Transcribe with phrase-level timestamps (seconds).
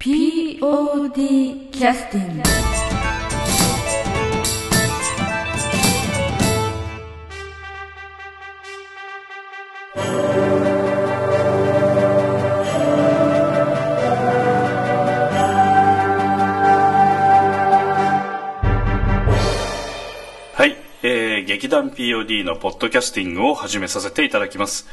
[0.00, 2.42] POD キャスティング
[20.54, 24.88] はい、えー、劇団 POD のポッドキャスティングを始めさせていただきます。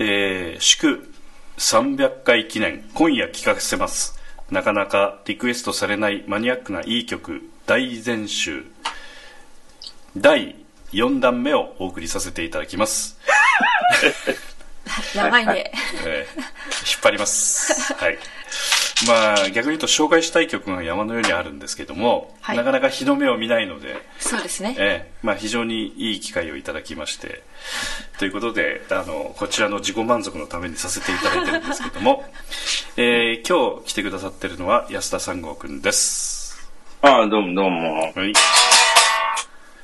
[0.00, 1.08] えー、祝
[1.56, 4.19] 300回記念、今夜聴かせます。
[4.50, 8.64] なかなかリクエストされないマニアックないい曲、大全集、
[10.16, 10.56] 第
[10.92, 13.18] 4弾目をお送りさせていただきます。
[15.14, 15.72] 長いね。
[16.04, 16.40] えー
[16.90, 17.94] 引っ張ります。
[17.94, 18.18] はい。
[19.06, 22.56] まあ、逆に言うと紹介したい曲が山のようにあるんですけども、はい。
[22.56, 24.76] なかなか日の目を見ないので、そうですね。
[24.78, 25.12] ええ。
[25.22, 27.42] まあ、非常にいい機会をいただきまして
[28.18, 32.24] ということであのこちらの自己満足のためにさせていただいてるんですけども、
[32.96, 36.68] えー今日来てくださってるのは安田三郷くんです。
[37.02, 38.00] ああ、どうもどうも。
[38.02, 38.14] はい、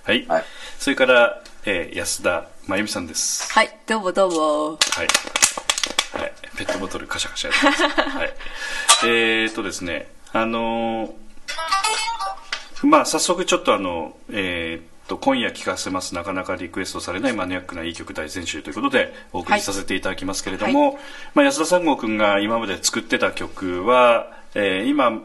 [0.05, 0.27] はい。
[0.29, 0.45] はい。
[0.79, 3.51] それから、えー安田真由美さんです。
[3.53, 4.71] はい、どうもどうも。
[4.73, 5.07] はい、
[6.13, 7.83] はい、ペットボトルカシャカシャやってます、
[8.17, 8.35] はい、
[9.05, 11.13] えーっとですねあのー
[12.83, 20.99] まあ早速ちょっとあのえーっと今夜聴かせますなかなかリクエストされないマニアックないい曲大全集ということでお送りさせていただきますけれども、
[21.35, 25.23] まあ、安田三郷君が今まで作ってた曲は、えー今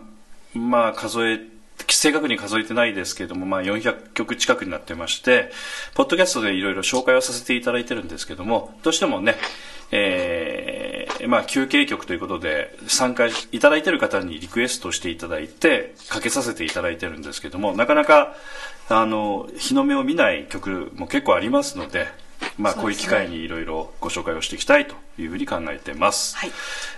[0.53, 1.39] まあ数え
[1.87, 5.51] 正確に数えてないですけれども、まあ、400曲近くになってまして
[5.95, 9.35] ポッドキャストでいろいろ紹介をさせていただいてるんですけどもどうしてもね、
[9.91, 18.35] えーまあ、休憩曲ということで参加いただいてる方にリクエストしていただいてかけさせていただいてるんですけどもなかなか
[18.89, 22.07] あの日の目を見ない曲も結構ありますので、
[22.57, 26.51] まあ、こういう機会にいろいろご紹介をしていきたいというふうに考えてます、はい。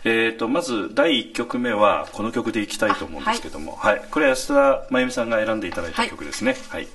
[0.03, 4.02] えー、とまず第1曲目はこの曲でいきたいと思うんですけども、はい。
[4.11, 6.55] これは安田真由美さんが選んでいただいた曲ですね。
[6.69, 6.88] はい、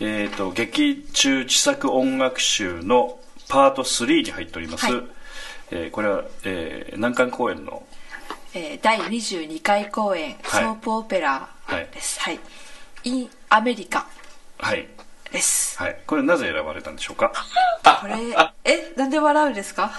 [0.00, 5.02] えー、と劇中自作音楽集のパート3に入っております、はい。
[5.72, 7.84] えーこれは、えー難関公演の
[8.54, 10.64] えー第22回公演、はい。
[10.64, 11.48] ソープオペラ
[11.92, 12.20] です。
[12.20, 12.40] はい。
[13.04, 14.06] インアメリカ。
[14.58, 14.86] はい、
[15.32, 15.78] です。
[15.78, 17.32] はい、これなぜ選ばれたんでしょうか？
[18.00, 18.14] これ、
[18.64, 19.92] え、なんで笑うんですか？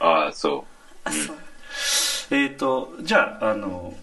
[0.00, 0.64] ああ、そ
[1.04, 1.36] あ、そう。
[2.30, 3.94] えー、とじゃああの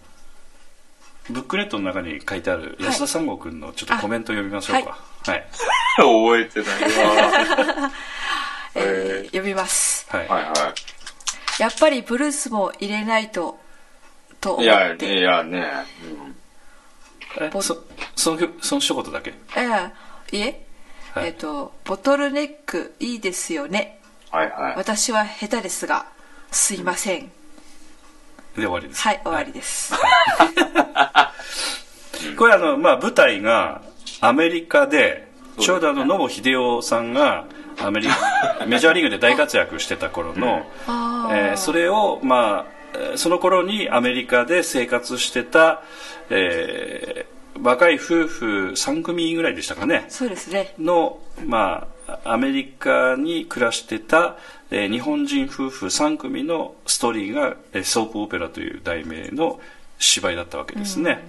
[1.30, 5.40] ブックレットの中に書いてある安田三郷君のちょっとコメントを読みましょうかはい、
[6.00, 6.02] う。
[6.02, 6.82] 覚えてない
[7.86, 7.92] わ。
[8.76, 10.06] えー読みます。
[10.10, 10.74] はいはいは
[11.60, 13.58] やっぱりブルースも入れないと、
[14.42, 14.64] とい。
[14.64, 15.20] いや、思って。
[15.20, 15.66] いやね。
[16.20, 16.26] ぼ
[17.40, 17.84] えそ
[18.16, 19.34] その曲その一言だけ？
[19.56, 19.92] えー
[20.32, 20.66] いえ、
[21.14, 24.00] はいえっ、と、ボトルネックいいですよね。
[24.34, 24.76] うんはいはい。
[24.76, 26.08] 私は下手ですが、
[26.52, 27.32] すいません。
[28.56, 29.94] で終わりですはい、終わりです。
[32.38, 33.82] これあの、まあ、舞台が
[34.22, 35.28] アメリカで
[35.60, 37.46] ちょうどあの野茂英雄さんが
[37.82, 40.66] アメリカメジャーリーグで大活躍してた頃の、
[41.32, 42.75] えーそれをまあえー
[43.16, 45.84] その頃にアメリカで生活してた、
[46.30, 50.74] えー若い夫婦3組ぐらいでしたかねそうですね。
[50.78, 54.38] の、まあ、アメリカに暮らしてた、
[54.72, 59.60] えー日本人夫婦3組のストーリーが、えーソープオペラという題名の
[60.00, 61.24] 芝居だったわけですね。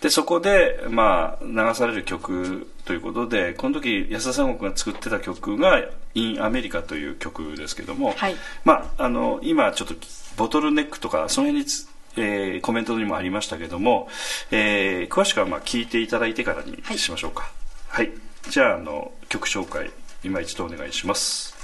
[0.00, 5.82] でそこで、まあ、流される曲ということでこの時安田三国が作ってた曲が
[6.14, 9.94] 「In アメリカ」という曲ですけども、はいまあ、あの今ちょっと
[10.38, 14.08] ボトルネックとかその辺につ、えーコメントにもありましたけども、
[14.50, 16.98] えー詳しくはまあ聞いていただいてからにはい。
[16.98, 17.50] しましょうか。
[17.88, 18.12] はい、
[18.48, 19.90] じゃああの曲紹介
[20.22, 21.56] 今一度お願いします。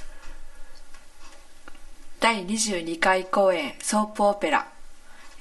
[2.20, 4.66] 第22回公演ソープオペラ、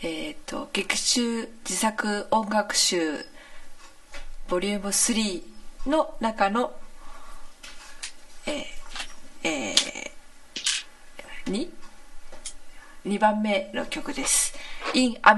[0.04, 3.26] えっ、と劇中自作音楽集
[4.50, 5.42] ボリューム3
[5.90, 6.74] の中の
[8.46, 8.64] えー
[9.44, 11.83] えー、2?
[13.06, 14.54] 2番目の曲です
[14.94, 15.36] 「In ア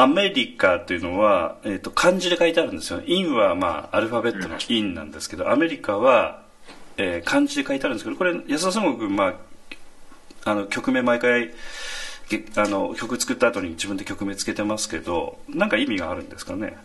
[0.00, 3.02] アメリカというのは、えー、と漢字で書いてあるんですよ。
[3.04, 6.42] in はまあアルファベットの in なんですけど、アメリカは、
[6.96, 9.34] えー漢字で書いてあるんですけど、これ安田さんも君、ま
[10.44, 11.50] あ、あの曲名毎回
[12.30, 16.76] げあの曲作った後に自分で曲名つけてますけど、なんか意味があるんですかね？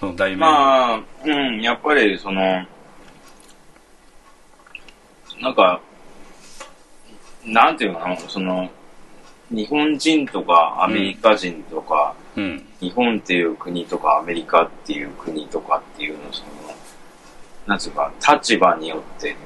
[0.00, 0.40] この題名に。
[0.40, 2.42] まあ、うん、やっぱりその、
[5.40, 5.80] なんか、
[7.44, 8.70] なんていうのかな、その、
[9.52, 12.66] 日本人とかアメリカ人とか、うん。
[12.80, 16.48] 日本っていう国とかアメリカっていう国とかっていうのその、
[17.66, 19.36] なんていうか、立場によって、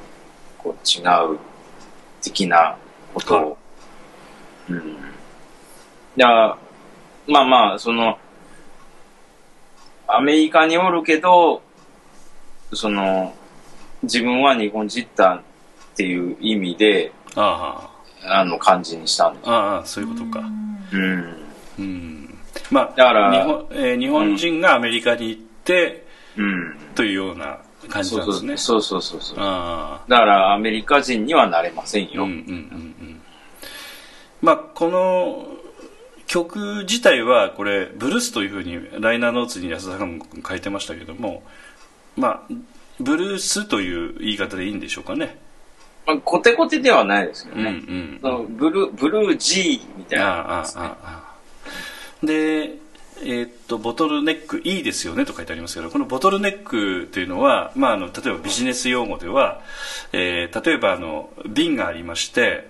[0.59, 1.03] こう違
[1.35, 1.39] う
[2.23, 2.77] 的な
[3.13, 3.59] ことを、
[4.71, 4.79] うん。
[4.79, 4.83] い
[6.17, 6.57] や、
[7.27, 8.19] まあまあ、その、
[10.07, 11.63] アメリカにおるけど、
[12.73, 13.35] その、
[14.05, 15.43] 自分は日本人だ
[15.93, 17.96] っていう意味で、ああ
[18.45, 20.41] の、漢字にしたんですあ、ああ、そういうことか。
[20.93, 21.37] うん。
[21.79, 22.39] うん。
[22.71, 26.07] まあ、だから日本,、えー日本人がアメリカに行って、
[26.37, 26.77] うん。
[26.95, 27.59] というような
[27.89, 28.57] 感じそうなんですね。
[28.57, 29.37] そうそうそうそう。
[29.41, 32.25] あだからアメリカ人にはなれませんあ、うんよ。
[32.25, 33.21] うんうんうん。
[34.43, 35.47] まあ、この
[36.27, 41.43] 曲自体は、これ、ブルースというふうに、ライナーノーツに安田さんも書いてましたけども、
[42.17, 42.55] まあ、
[43.01, 45.39] ブルースという言い方でいいんでしょうかね。
[46.07, 47.71] まあ、コテコテではないですようんうね。
[47.71, 48.19] ん。
[48.21, 50.27] そのブルー、ブルー G みたいな。
[50.27, 50.97] あああああ
[52.23, 52.79] あで、
[53.23, 59.63] えーっとボトルネックいいですよねと書いてありますけどこのボトルネックというのは、まあ、あの例えばビジネス用語では、
[60.13, 62.69] えー例えばあの瓶がありまして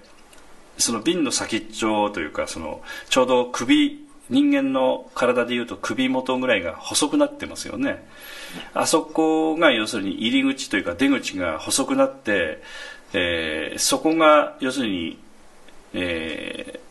[0.78, 8.04] その瓶の先っちょというかそのちょうど首人間の体でいうと首元ぐらいが細くなってますよね
[8.74, 12.62] あそこが要するに入り口というか出口が細くなって、
[13.12, 15.18] えーそこが要するに、
[15.94, 16.86] えー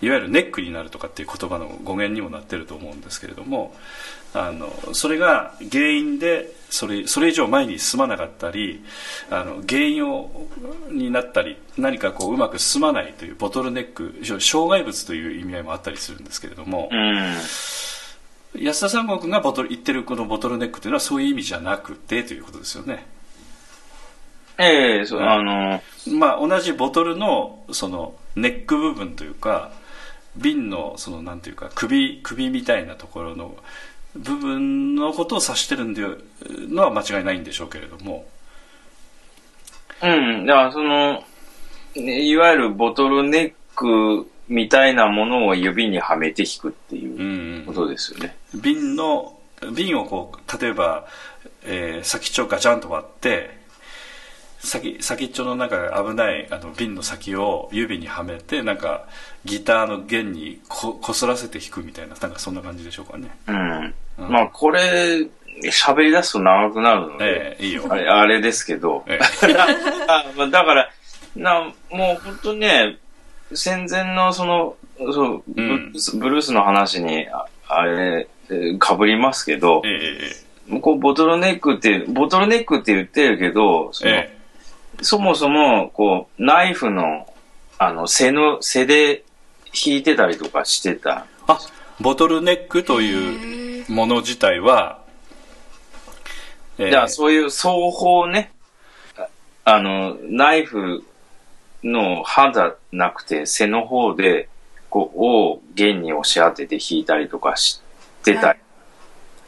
[0.00, 3.74] いわゆるネックになるとかっていう言葉の語源にもなってると思うんですけれども
[4.34, 8.84] あのそれが原因でそれそれ以上前に進まなかったり
[9.30, 10.46] あの原因を
[10.90, 18.62] になったり何かこううまく進まないというボトルネック障害物という意味合いもあったりするんですけれども、うん。
[18.62, 23.06] 安田三国がボトル言ってるこのボトルネックというのはそういう意味じゃなくてということですよね。
[24.58, 25.82] ええそう、うんあの、
[26.18, 29.72] まあ、同じボトルのそのネック部分というか
[30.36, 33.56] 瓶のそのなんていうか首首みたいなところの
[34.14, 36.02] 部分のことを指してるんで
[36.68, 38.26] のは間違いないんでしょうけれども
[40.02, 40.46] うん。
[40.46, 41.24] だからその、
[41.94, 48.36] ねいわゆるボトルネックみたいなものを指にはめて引くってういうんことですよね。
[48.54, 49.36] 瓶の
[49.74, 51.06] 瓶をこう例えば、
[51.64, 53.57] えー先っちょをガチャンと割って
[54.60, 59.06] 先先っちょの中が危ないあの瓶の先を指にはめてなんか
[59.44, 63.30] ギターの弦にここすらせて弾くみたいななんかそんな感じでしょうかね。
[63.46, 63.94] うん。
[64.18, 65.28] うんまあ、これ、
[65.64, 67.84] 喋り出すと長くなるので、ええいいよ。
[67.88, 69.18] あれ、あれですけど、え
[70.08, 70.90] あまあだから、
[71.36, 72.98] な、もう本当にね、
[73.52, 78.28] 戦前のその、そうブルースブルースの話に、ああれ、
[78.78, 80.32] かぶりますけどえ、
[80.70, 84.37] えこうボトルネックって、ボトルネックって言ってるけど、そのええ
[85.02, 87.32] そもそも、こう、ナイフの、
[87.78, 89.24] あの、背の、背で
[89.72, 91.26] 引いてたりとかしてた。
[91.46, 91.58] あ
[92.00, 95.02] ボトルネックというもの自体は、
[96.78, 98.52] ええじゃあ、そういう双方ね、
[99.16, 99.26] あ
[99.64, 101.04] あの、ナイフ
[101.82, 104.48] の刃じゃなくて、背の方で、
[104.90, 107.80] こう、を弦に押し当てて引いたりとかし
[108.24, 108.52] てた。
[108.52, 108.58] り、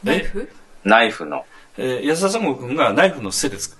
[0.03, 0.49] ナイフ？
[0.83, 1.45] ナイフの。
[1.77, 3.77] えー安田三国君がナイフの背でつ弾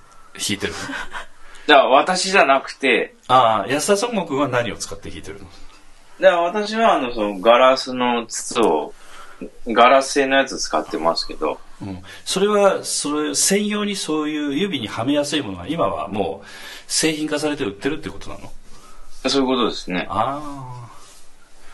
[0.52, 0.80] いてるの？
[1.68, 5.48] じゃあ、私じゃなくて、ああ安田三国は何を使って弾いてるの？
[6.20, 8.94] じゃあ私は、あの、その、ガラスの筒を、
[9.68, 16.48] ガラス製のやつ使ってますけど、うん、それはそれ専用にそういう指にはめやすいものが今はもう
[16.86, 18.52] 製品化されて売ってるってことなの？
[19.28, 20.06] そういうことですね。
[20.10, 20.90] あ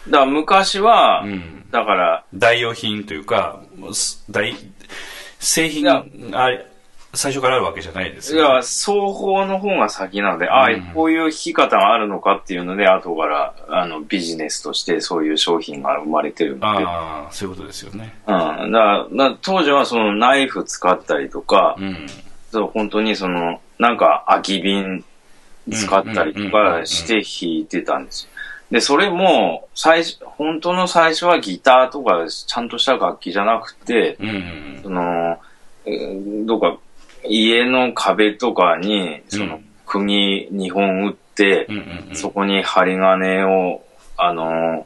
[0.07, 1.65] だから昔は、あうん。
[1.71, 4.55] だから、代用品というかもうす代
[5.39, 6.65] 製品があれ
[7.17, 16.65] 最初からあるわけじゃないですいや、よ、双方の方が先なので、ああうん、こういう弾き方があるのかっていうので、後から、あの、ビジネスとしてそういう商品が生まれてるんで。
[16.65, 18.33] ああそういうことですよねうん。
[18.33, 22.07] だから、だから当時はそのナイフ使ったりとか、うん
[22.49, 25.03] そう本当にその、なんか空き瓶
[25.71, 28.29] 使ったりとかして弾いてたんですよ。
[28.71, 35.37] で、それも、最初、本当の最初はギターとかちゃんとした楽器じゃなくて、うんうんその、
[35.85, 36.77] えーどうか、
[37.25, 42.15] 家の壁とかに、その、うん釘2本打って、うんうんうん。
[42.15, 43.81] そこに針金を、
[44.17, 44.85] あの、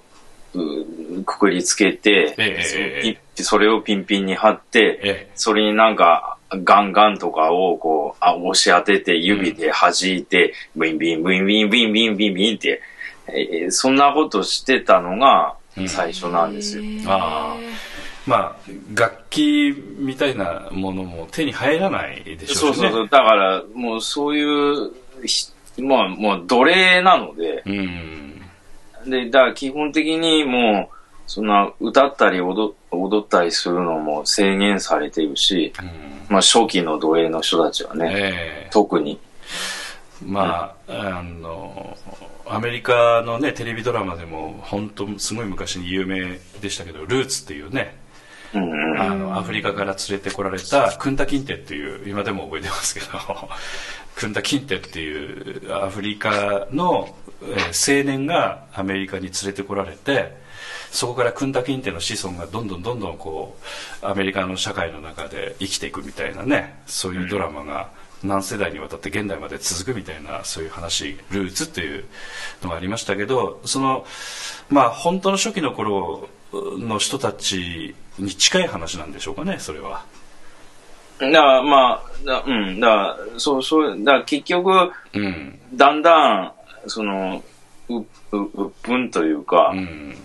[0.53, 12.81] うくくりつけて、ええそれをピンピンに貼って、えそれになんか、ガンガンとかをこう、あ押し当てて、指で弾いて、ブインビン、ブインビン、ブインビン、ブインビンって、
[13.27, 15.89] えーそんなことしてたのがうん。
[15.89, 16.83] 最初なんですよ。
[17.07, 17.55] あ
[18.25, 23.09] まあ楽器みたいなものも手に入らないでしょしねそううそうそう。
[23.09, 24.91] だから、もうそういう
[25.25, 25.51] ひ、
[25.81, 28.41] まあ、もう奴隷なので、うん
[29.07, 39.19] で、だから基本的にもう、そんな歌ったり踊踊ったりするのも制限されてるし、うんまあ初期の奴隷の人たちはね、ええ特に。
[40.25, 41.97] まあ、あの
[42.45, 48.00] アメリカのねテレビドラマでも本当すごい昔に有名でしたけど「ルーツ」っていうねうんうん。
[48.53, 53.07] あのアフリカから連れてこられたクンタ・キンテっていう今でも覚えてますけど
[54.15, 60.35] クンタ・キンテっていうアフリカの、えー青年がアメリカに連れてこられて
[60.91, 63.57] そこからクンタ・キンテの子孫がどんどんどんどんこ
[64.03, 67.89] うアメリカの社会の中で生きていくみたいなねそういうドラマが
[68.23, 72.05] 何世代にわたって現代まで続くみたいなそういう話ルーツっていう
[72.61, 74.05] のがありましたけどその
[74.69, 80.03] まあ本当の初期の頃の人たちに近い話なんでしょうかねそれは。
[81.19, 86.53] だからまあ、だうん、だから、そう、そう、だから結局、うんだんだん、
[86.87, 87.43] その、
[87.89, 90.15] う、う、うっぷんというか、うん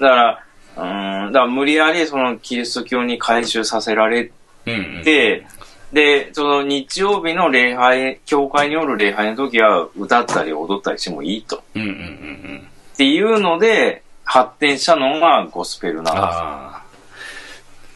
[0.00, 0.42] だか
[0.76, 4.30] ら、うん、だから無理やりそのキリスト教に改宗させられ
[4.66, 5.46] うんて、
[5.92, 11.62] で、その日曜日の礼拝、教会による礼拝の時は歌ったり踊ったりしてもいいと。
[11.74, 16.16] うんうんうんうんっていうので、発展したのがゴスペルなんです。
[16.16, 16.86] ああ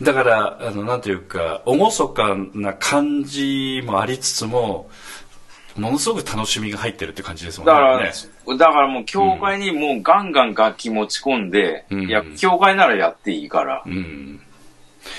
[0.03, 1.79] だからあのなんていうか厳
[2.15, 4.89] かな感じもありつつも
[5.77, 8.13] ものすごく楽しみが入ってるって感じですもんだから、ね。
[8.59, 12.09] だからもう教会にもうガンガン楽器持ち込んで、うん。
[12.09, 13.83] いや、教会ならやっていいから。
[13.87, 14.41] うん。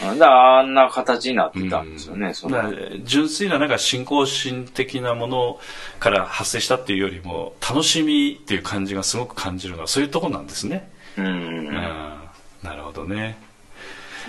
[0.01, 2.57] だからあんな形になってたんですよね、その。
[2.57, 5.59] だから純粋ななんか信仰心的なもの
[5.99, 11.25] から発生したっていうよりも楽しみっていう感じがすごく感じるのはそういうとこなんですね、うん。
[11.25, 11.27] う
[11.61, 12.31] んだか
[12.63, 13.37] なるほどね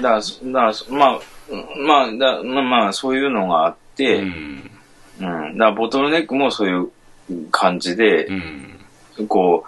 [0.01, 1.21] ら、そだからそまあ、
[1.51, 5.53] うんまあ、だまあ、まあ、そういうのがあって、ううん。
[5.55, 6.91] んだから、ボトルネックもそういう
[7.51, 8.33] 感じでう、
[9.23, 9.65] んこ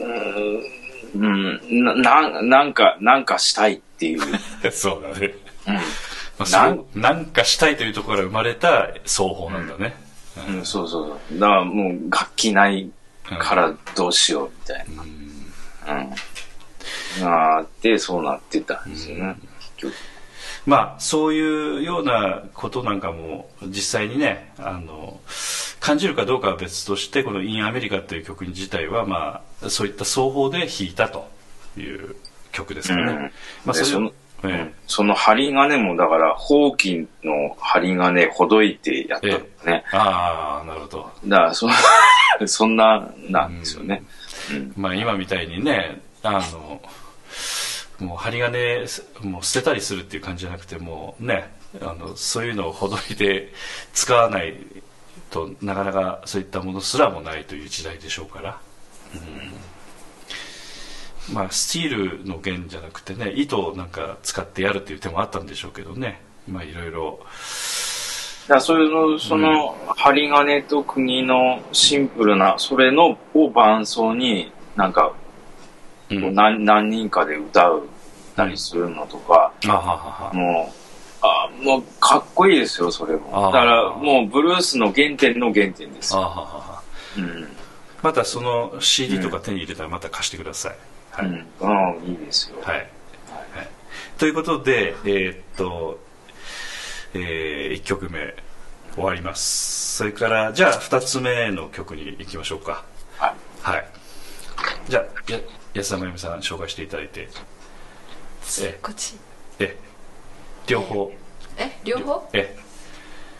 [0.00, 4.20] う、うーん、うんな、ななんか、なんかしたいっていう。
[4.70, 5.34] そうだね
[5.66, 5.74] うん。
[5.74, 9.96] まあ、なんかしたいというところから生まれた奏法なんだね、
[10.48, 11.38] うん、そうそうそう。
[11.40, 12.90] だからもう楽器ない
[13.24, 15.02] からどうしようみたいな。
[15.02, 15.17] うん。
[17.20, 19.36] があって、そうなってたんですよね。
[19.76, 19.94] 結局
[20.66, 25.18] まあそういうようなことなんかも実際にねあの
[25.80, 31.26] 感じるかどうかは別としてこの「インアメリカ」という曲自体はまあそういった奏法で弾いたと
[31.78, 32.16] いう
[32.52, 33.32] 曲ですからね、うん。
[33.64, 34.12] まあその
[34.44, 34.74] えうん。
[34.86, 39.42] その針金も、だから、ほうきの針金ほどいてやったのね。
[39.66, 41.10] えああなるほど。
[41.26, 41.68] だから、そ、
[42.46, 44.02] そんな、なんですよね。
[44.02, 44.06] うん。
[44.76, 46.80] まあ今みたいにねあの
[48.06, 48.86] もう針金
[49.22, 53.52] もう捨てたりするっていう感じじゃなくてもうねあのそういうのをほどいて
[53.92, 54.54] 使わない
[55.30, 58.60] となかなかそういったものすらもないという時代でしょうから、
[61.28, 61.34] うん。
[61.34, 66.22] まあスチールの弦じゃなくてね糸をなんか使ってやるっていう手もあったんでしょうけどね。
[66.48, 67.20] まあいろいろ
[68.48, 75.12] だそれの、その、針金と釘のシンプルな、それの、を伴奏に、なんか、
[76.10, 76.34] うん。
[76.34, 77.88] 何何人かで歌う
[78.34, 79.96] たりするのとか、あはは
[80.28, 80.32] は。
[80.32, 80.78] もう、
[81.20, 83.50] あもうかっこいいですよ、それも。
[83.52, 86.82] だからもうブルースの原点の原点ですよ。
[87.18, 87.48] うん。
[88.02, 90.76] またその CD とか手に入れたらまた貸してください、
[91.10, 91.26] はい。
[91.26, 91.96] うん。
[91.96, 92.58] うん、いいですよ。
[92.62, 92.88] はい、はい、
[94.16, 95.98] ということでえーっと、
[97.14, 98.34] え1曲目
[98.94, 99.96] 終わります。
[99.98, 102.84] それからじゃあ2つ目の曲に行きましょうか。
[103.18, 103.34] はい。
[103.62, 103.86] はい。
[104.88, 105.38] じゃあや
[105.74, 107.28] 安田真由美さん紹介していただいて。
[108.62, 109.16] えこっち。
[109.58, 109.76] え
[110.66, 111.12] 両方。
[111.56, 112.28] え両方？
[112.32, 112.56] え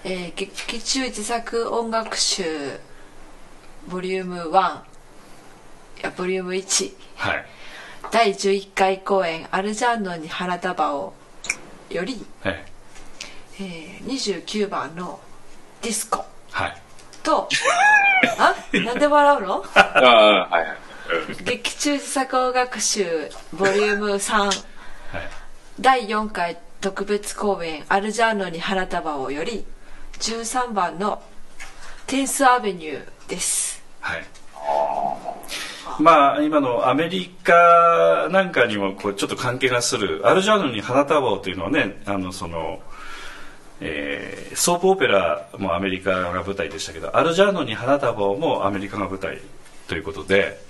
[0.05, 0.33] え。
[0.33, 2.79] ー劇中自作音楽集
[3.89, 4.77] ボリューム1
[6.01, 7.47] いやボリューム1はい。
[8.13, 11.15] 第11回公演「アルジャーノに花束を」
[11.91, 12.65] より、え
[13.61, 15.21] えー29番の
[15.83, 16.25] 「ディスコ。
[16.51, 16.77] はい」
[17.23, 17.49] と
[18.39, 19.65] あなんで笑うの？
[19.75, 20.77] ああ、はいはい。
[21.45, 24.53] 劇中自作音楽集ボリューム3はい。
[25.81, 29.67] 第4回特別公演「アルジャーノに花束を」より
[30.21, 31.23] 13番の
[32.07, 33.83] テンスアベニューです。
[34.01, 34.25] はい。
[35.99, 42.81] まあ今のアメリカなんかにもこうちょっと関係がするアルジャーノに花束をというのはねあのその、
[43.81, 49.39] えーソープオペラもアメリカが舞台でしたけどアルジャーノに花束をもアメリカが舞台
[49.87, 50.61] ということで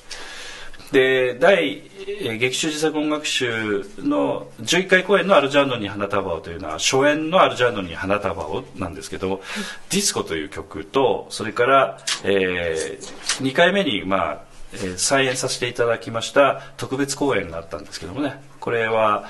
[0.93, 9.41] で第、えー劇中自作音楽集の11回公演の「アルジャーノに花束を」というのは初演の「アルジャーノに花束を」なんですけど
[9.91, 12.99] 「ディスコ」という曲とそれから、え
[13.41, 14.39] 2回目に、まあ
[14.73, 19.27] えー再演させていただきました特別公演があったんですけどもねこれは、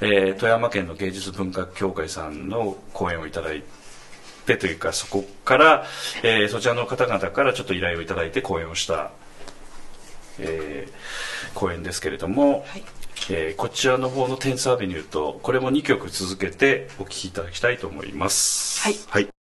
[0.00, 3.62] えー富山県の芸術文化協会さんの公演をいただい
[4.46, 5.86] てというかそこから、
[6.22, 9.10] えーそちらの方々からちょっと依頼をいただいて公演をした、
[10.38, 10.92] えー
[11.54, 12.84] 公演ですけれども、はい。
[13.30, 18.80] えーこちらの方の「テンスアベニュー」とこれも2曲続けてお聴きいただきたいと思います。
[18.82, 19.24] はいはい。
[19.24, 19.39] はい、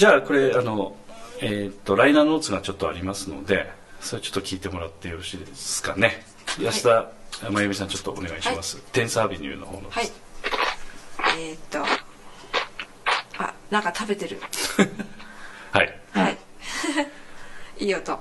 [0.00, 0.96] じゃあこれ、あの、
[1.40, 6.24] えーっと、ライナーノーツがちょっとありますので、それちょっと聞いてもらってよろしいですかね。
[6.58, 7.10] 安田
[7.50, 8.78] 真由美さん、ちょっとお願いします。
[8.92, 9.90] テンスアビニューの方の。
[9.90, 10.10] はい
[11.38, 11.84] えー、っと
[13.36, 14.40] あなんか食べてる
[15.70, 15.98] はい。
[16.12, 16.38] はい
[17.84, 18.18] いい音あ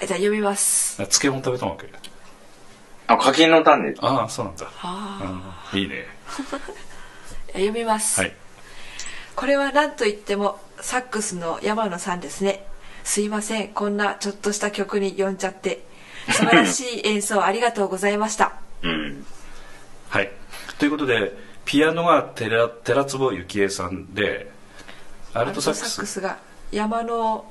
[0.00, 1.86] じゃあ読みますあ漬物食べたわけ？
[3.08, 3.94] あ、柿の種。
[3.98, 4.66] ああ、そうなんだ。
[4.80, 6.06] あうんいいね。
[7.48, 8.34] ー読みます、はい。
[9.36, 12.64] これは何と言ってもサックスの山野さんですね
[13.04, 15.84] すいませんこんなちょっとした曲に呼んじゃって
[16.30, 19.26] 素晴らしい演奏ありがとうございました うん。
[20.08, 20.30] はい。
[20.78, 21.34] ということで、
[21.66, 24.50] ピアノが寺寺坪幸恵さんで、
[25.34, 26.22] アルトサックス。
[26.22, 26.38] が
[26.72, 27.44] 山野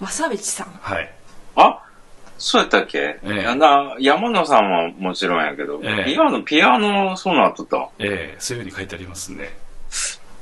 [0.00, 1.12] 正道さんはい。
[1.54, 1.78] あ
[2.38, 7.76] そうやったっけ、ええな山野さんはもちろんやけど、ええピアノ、ピアノ、そうなっとった。
[7.76, 9.56] あええそういうふうに書いてありますね、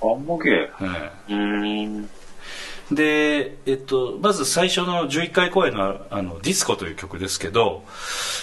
[0.02, 0.48] んまけ。
[0.80, 2.08] えうーん。
[2.92, 7.84] えで、えっと、まず最初の11回公演のあの「ディスコ」という曲ですけど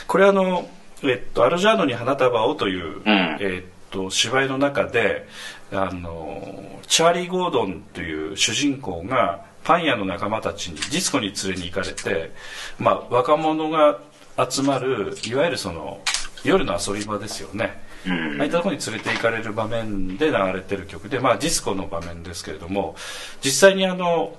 [0.08, 0.70] これあの、
[1.04, 5.28] えっと「アルジャーノに花束を」という、えっと、芝居の中で
[5.72, 12.32] あのチャーリー・ゴードンという主人公がパン屋の仲間たちにディスコに連れに行かれて、
[12.78, 14.00] まあ、若者が
[14.48, 16.02] 集まるいわゆるその
[16.44, 22.96] 夜の遊び場ですよね、うんああいったところに連れて行かれる場面で流れてる曲で、まあ、ディスコの場面ですけれども
[23.44, 24.36] 実際にあの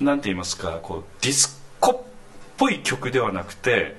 [0.00, 2.00] なんて言いますかこうディスコっ
[2.56, 3.96] ぽい曲ではなくて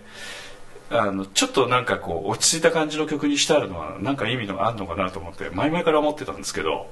[0.90, 6.88] あのちょっとなんかこう落ち着いた感じの曲にしてあるのはなんか意味のあるのかなと思って前々から思ってたんですけど。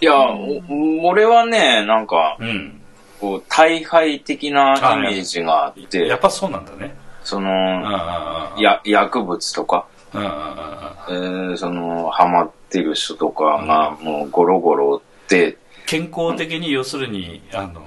[0.00, 0.62] いや、お
[1.06, 2.80] 俺はね、なんか、うん。
[3.20, 6.96] こう、大敗的なイメージがあって、やっぱそうなんだね。
[7.22, 10.30] その、うんや、薬物とか、うんうんうん
[11.08, 17.82] えーその、ハマってる人とかが、もうゴロゴロって、健康的に要するにあの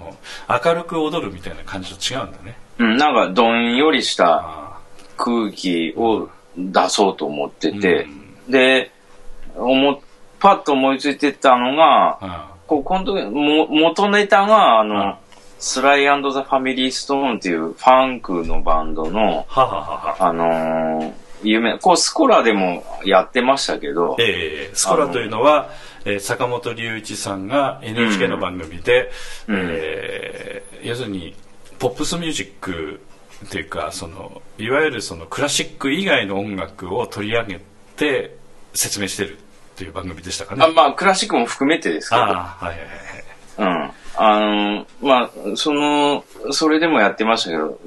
[0.50, 2.58] 明るく踊るみたいな感じと違うんだね。
[2.80, 4.80] うん、なんかどんよりしたあ
[5.16, 8.08] 空気を出そうと思ってて。
[8.50, 8.92] う、で、
[9.56, 10.00] 思っ
[10.40, 15.16] パッと思いついてたのが、あこうこの時も元ネタが、あの、うん。
[15.60, 20.18] スライザ・ファミリー・ストーンっていうファンクのバンドの、はははは。
[20.20, 25.70] あのー有名、こうスコラでもやってましたけど、えースコラというのは、
[26.06, 29.12] えー坂本龍一さんが NHK の番組で、
[29.48, 29.70] うん。
[29.72, 31.34] えー要するに
[31.80, 33.00] ポップスミュージック
[33.46, 37.62] っていうかそのいわゆるそのクラシック以外の音楽を取り上げ
[37.96, 38.36] て
[38.74, 39.40] 説明してるっ
[39.76, 40.66] ていう番組でしたかね。
[40.66, 43.84] あまあクラシックも含めてですけど、あはいはいはい。
[43.86, 43.92] うん。
[44.16, 47.80] あの、まあ、その、それでもやってましたけど、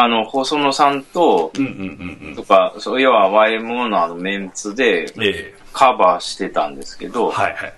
[0.00, 7.72] あの、細野さんと、うんうんうんうんとか、そう要は YMO のあのメンツでえカバーしてたんですけど、えはいはい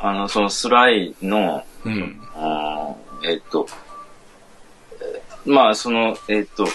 [0.00, 3.68] あの、そのスライの、うんあーえっと、
[5.00, 6.66] えまあ、その、えっと、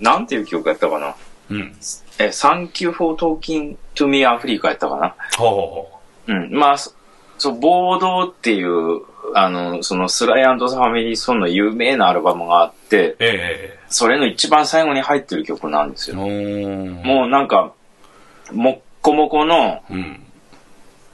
[0.00, 1.14] なんていう曲やったかな？
[1.50, 1.76] うん
[2.18, 5.14] え、Thank you for talking to me Africa やったかな？
[5.38, 5.88] ほうほうほ
[6.26, 6.50] うん。
[6.52, 6.92] まあ、そ
[7.38, 9.02] そう、暴動っていう、
[9.34, 16.16] あの、そのスライファミリーソンの有名なアルバムがあって、うえそれの一番最後に入ってる曲なんですよ。
[16.16, 17.72] もうなんか、
[18.52, 20.22] もっこもこのうん。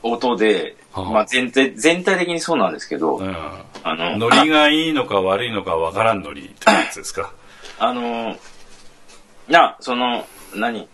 [0.02, 1.10] 音で、はあ。
[1.10, 3.36] まあ全体、全体的にそうなんですけど、うん
[3.84, 7.32] あの、ノリがいいのか悪いのかわからんノリってやつですか？
[7.78, 8.36] あの、
[9.48, 10.88] な、その、何？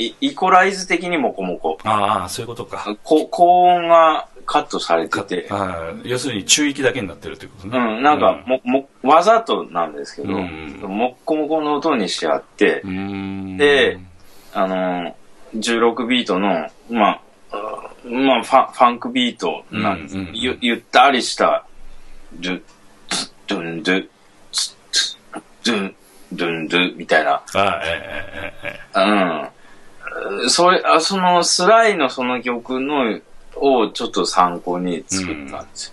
[0.00, 1.76] イイコライズ的にもこもこ。
[1.84, 2.96] ああそういうことか。
[3.04, 5.48] こ高音がカットされてて、
[6.04, 7.78] 要するに中域だけになってるということね。
[7.78, 10.80] うん、なんか、も、も、わざとなんですけど、うん。
[10.80, 12.82] もっこもこの音にしてあって。
[12.82, 13.98] で
[14.52, 15.14] あの、
[15.54, 17.20] 16ビートの、まあ、
[18.04, 20.34] うんまあ、ファンファンクビートなんです、うんうんうん。
[20.34, 21.64] ゆゆったりした、
[22.34, 22.62] ドゥ、
[23.08, 24.08] ツドゥンドゥ、
[25.64, 25.94] ドゥン、
[26.32, 29.59] ドゥンドゥみたいな、ああえええええうん。
[30.48, 33.20] それ、あそのスライのその曲の、
[33.56, 35.92] をちょっと参考に作ったんですよ。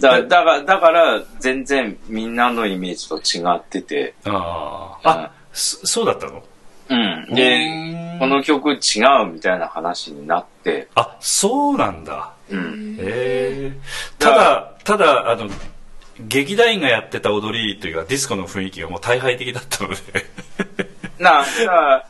[0.00, 6.42] だだから、だから、全然みんなのイメージと違ってて、えあああそそうだったの？
[6.88, 7.26] うん。
[7.30, 8.16] うで、ー。
[8.16, 8.74] んこの曲違
[9.22, 12.32] うみたいな話になって、あそうなんだ。
[12.50, 12.96] うん。
[12.98, 13.72] へえ
[14.18, 15.48] ただただあの
[16.20, 19.96] 劇団員がやってた踊りというかディスコの雰囲気がもう大敗的だったので。
[21.18, 22.04] な、だから、い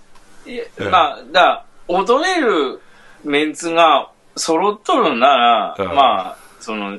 [0.79, 0.91] うん。
[0.91, 2.81] まあ、だから踊れる
[3.25, 5.87] メンツが揃っとるなら、うん。
[5.95, 6.99] まあ、その、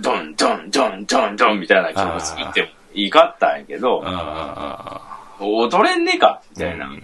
[0.00, 6.86] ドンドンドンドンドンみたいな曲作ってもいいかったんやけど、あ踊れんねえかみあたいな。
[6.86, 6.92] うん。
[6.94, 7.00] うん。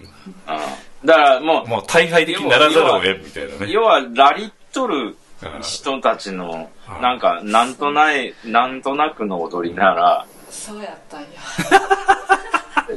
[1.05, 3.71] だからもう、もう大敗的にならざるを得んみたいなね。
[3.71, 5.15] 要はラリっとる
[5.61, 7.01] 人たちの、うん。
[7.01, 11.27] なんか、なんとない、なんとなくの踊りなら、そうやったんや。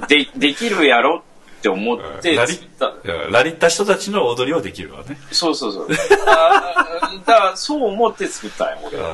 [0.08, 1.33] で、できるやろっ
[1.64, 2.36] て思ってうん。
[2.36, 5.16] ラリラリった人たちの踊りはできるわね。
[5.32, 5.88] そうそうそう。
[6.26, 9.08] あ ーだから、そう思って作ったんや、俺は。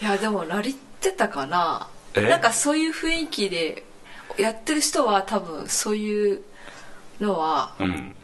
[0.00, 1.88] あいやでもラリってたかな。
[2.14, 2.20] え？
[2.22, 3.82] なんかそういう雰囲気で
[4.36, 6.42] やってる人は多分そういう
[7.20, 8.14] のはあうん。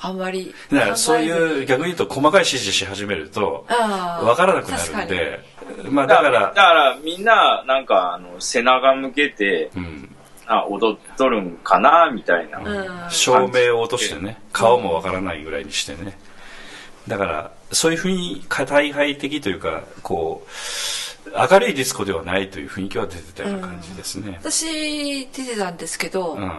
[0.00, 5.40] あんまりだからそういう逆に言うと細かい指示し始めるとあー分からなくなるんで。
[5.90, 10.14] まあだかだからら、だからみんな、なんか、あの、背中向けて、うん
[10.48, 12.58] あ、踊っとるんかな、みたいな。
[12.58, 13.10] うん。
[13.10, 16.18] 照明を落としてね顔もわからないぐらいにしてね。
[17.06, 24.38] だからそういう雰囲気大敗的というかこう明るいディスコではないという雰囲気は出てたような感じですね。
[24.40, 26.52] 私出てたんですけど、うん。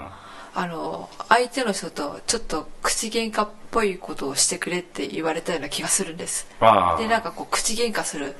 [0.55, 6.47] あの相手の人とちょっと口喧嘩っぽいことをしてくれって言われたような気がするんです。
[6.59, 6.95] あ。
[6.99, 8.35] でなんかこう口喧嘩する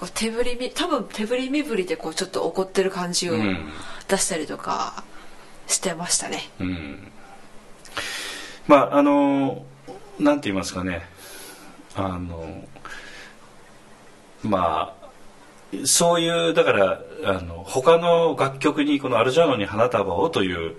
[0.00, 3.72] こう手振りみ多分手振り身振りでこうちょっと怒ってる感じをうん。
[4.08, 5.04] 出したりとか
[5.66, 7.12] してましたね、うん。
[8.66, 9.64] まああの
[10.18, 11.02] なんて言いますかね。
[11.96, 12.64] あの
[14.42, 20.76] まあそういうだからあの他の楽曲にこの「アルジャーノに花束を」という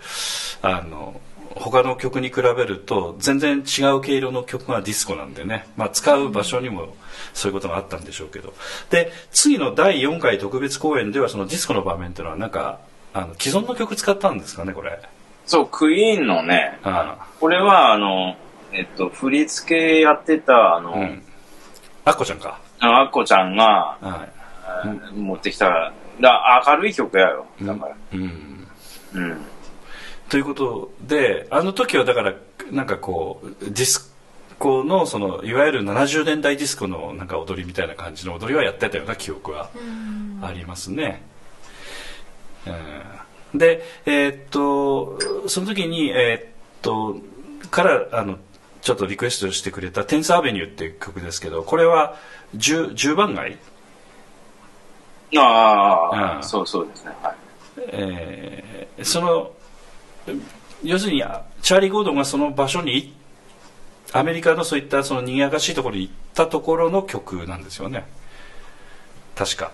[0.61, 1.19] あの
[1.55, 6.95] 他の曲に比べると全然違う毛色の曲がディスコなんでね、まあ、使う場所にも
[7.33, 8.53] そういうことがあったんでしょうけど。
[8.89, 12.79] で次の第4回特別公演ではそのディスコの場面っていうのはなんか
[13.13, 14.99] あの既存の曲使ったんですかねこれ。
[15.45, 18.35] そう、クイーンのね、あこれはあの、
[18.71, 21.23] えっと、振り付けやってた、あの、あうん。
[22.03, 22.59] あっこちゃんか。
[22.79, 24.27] あっこちゃんが、は
[25.13, 25.15] い。
[25.15, 27.45] 持ってきた、だ明るい曲やよ。
[27.61, 27.95] だから。
[28.13, 28.67] うん。
[29.13, 29.45] うん。
[30.29, 32.33] ということであの時はだから
[32.71, 34.14] なんかこうディス
[34.59, 39.69] コのそのいわゆる70年代ディスコのなんか踊りみたいな感じの踊りはやってたような記憶は
[40.41, 41.23] ありますね。
[42.65, 47.17] うんでえーっとその時にえーっと
[47.69, 48.37] からあの
[48.81, 52.15] ちょっとリクエストしてくれた「テンスアベニュー」っていう曲ですけどこれは
[52.57, 53.57] 10, 10番街？
[55.37, 57.11] ああ、うんそうそうですね。
[57.21, 57.35] はい。
[57.77, 59.51] えーその
[60.83, 61.23] 要するに
[61.61, 63.13] チャーリー・ゴードンがその場所に
[64.17, 68.05] アメリカのそういったその賑やかしいところに行ったところの曲なんですよね。
[69.35, 69.71] 確か、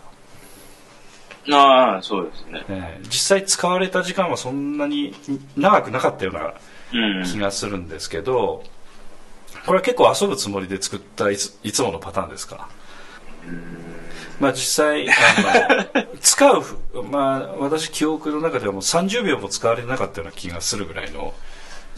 [1.51, 2.63] ああ、そうですね。
[2.69, 5.13] えー実際使われた時間はそんなに
[5.55, 6.53] 長くなかったような
[6.93, 7.23] うん。
[7.23, 8.63] 気がするんですけど
[9.65, 12.67] これは結構遊ぶつもりで作ったいついつものパターンですか？
[14.39, 15.13] まあ実際あ
[15.93, 16.63] の 使う
[17.11, 21.33] まあ私記憶の中ではもう30秒も使われなかったような気がするぐらいの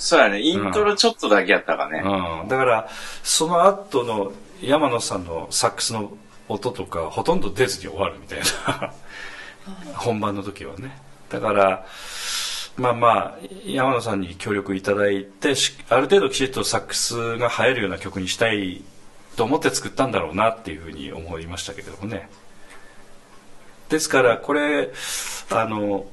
[0.04, 0.42] そうやね。
[0.42, 2.04] イントロちょっとだけやったかね。
[2.04, 2.90] うん、だから
[3.24, 6.12] その後の山野さんのサックスの
[6.50, 8.94] 音とかほとんど出ずに終わるみたいな。
[9.96, 10.98] 本番の時はね。
[11.30, 11.86] だから
[12.76, 18.84] まあまあ山野さんに協力いただいてしある程度きちっとサックスが入るような曲にしたい
[19.38, 22.30] と思って作ったんだろうなっていうふうに思いましたけれどもね。
[23.88, 24.92] ですからこれ
[25.50, 26.08] あの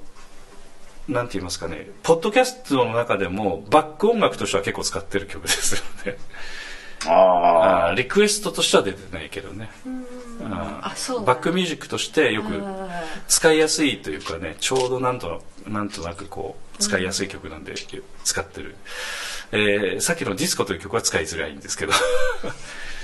[1.11, 5.81] なんて言いますかねポッドキャストの中でもバック音楽としては結構使ってる曲ですよ
[6.13, 6.19] ね。
[7.07, 9.71] ああーリクエストとしては出てないけどね。
[10.43, 17.75] あそうバックミュージックとしてよくあ使いやすいというかねちょうどなんとなんとなくこう使いやすい曲なんで
[18.25, 18.77] 使ってる、
[19.53, 21.93] えーさっきの「ディスコ」という曲は使いづらいんですけど。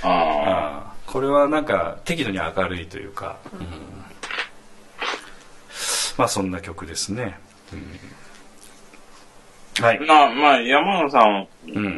[0.02, 0.92] あ。
[0.92, 3.60] あこれはなんか適度に明るいというか、うん。
[6.18, 7.38] まあそんな曲ですね、
[7.72, 8.06] うん
[9.80, 10.00] はい。
[10.00, 11.48] まあ、まあ、山野さん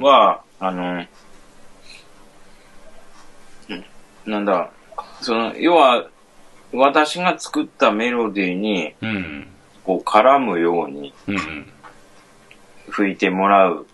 [0.00, 1.04] は、あの、
[3.68, 3.84] うん
[4.26, 4.70] なんだ、
[5.20, 6.08] その、要は、
[6.72, 9.46] 私が作ったメロディーに、うん。
[9.84, 11.14] こう、絡むように
[12.90, 13.86] 吹いてもらう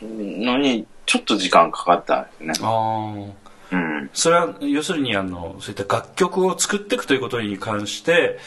[0.00, 2.68] のに、ちょっと時間かかったんですね。
[2.68, 4.10] ああうん。
[4.12, 8.38] それは要するにあのそういった楽曲を作っていくということに関して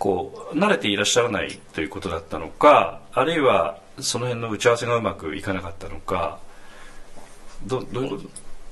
[0.00, 6.40] こう慣れていらっしゃらないということだったのかあるいはその辺の打ち合わせがうまくいかなかったのか
[7.66, 8.16] どどういうこ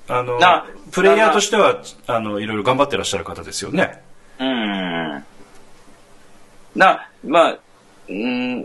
[0.06, 0.14] と？
[0.14, 4.02] あのなプレイヤーとしてはあのいろいろ頑張ってらっしゃる方ですよね。
[4.40, 5.24] うん。
[6.76, 7.58] な、まあ、
[8.08, 8.62] うん、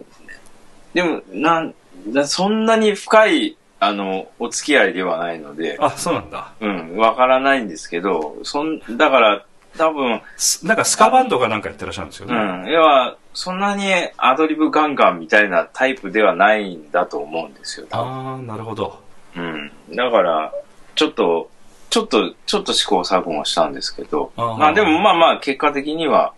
[0.93, 1.73] でも、なん、
[2.10, 9.45] だそんなに深い、あの、お付き合いではないので、あそうなんだうん、わからないんですけど、そん、だから、
[9.78, 12.36] 多分、すなんかスカバンドかなんかやってらっしゃるんですよね。
[12.36, 13.86] うん、要は、そんなに
[14.18, 17.88] アドリブガンガンみたいなタイプではないんだと思うんですよ。
[17.90, 19.00] 多分ああなるほど。
[19.36, 19.72] うん。
[19.96, 20.54] だから、
[20.96, 21.50] ちょっと、
[21.90, 26.34] ちょっと、ちょっと試行錯誤したんですけど、あーまあでもまあまあ、結果的には、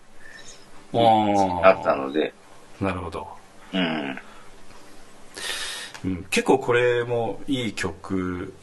[0.94, 2.32] あったので、
[2.80, 3.28] なるほど。
[3.72, 4.18] うん。
[6.04, 8.54] うん、結構これもいい曲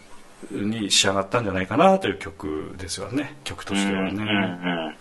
[0.51, 4.95] に仕上がったんじゃないかなという曲ですよね曲としてはね、うんうん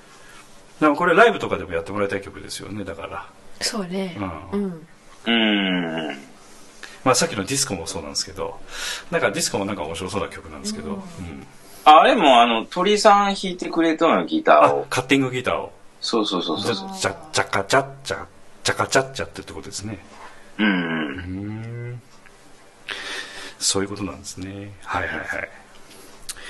[0.80, 4.16] でもこれライブとかでもやってもらいたい曲ですよねだから、そうね
[4.52, 4.86] ううんん
[5.26, 6.08] うん。
[6.08, 6.18] うん。
[7.04, 8.58] まあ、さっきのディスコもそうなんですけど
[9.12, 11.00] なんかディスコもなんか面白そうな曲なんですけど、うん
[11.84, 14.86] あれもあの、鳥さん弾いてくれたのギターあを。
[14.88, 16.74] カッティングギターをそうそうそうそう。
[16.96, 18.26] じゃじゃかちゃっちゃ
[18.62, 19.98] じゃかちゃっちゃってってことですね
[20.58, 21.71] うんうん。
[23.62, 24.72] うんそういうことなんですね。
[24.84, 25.48] はいはいはい。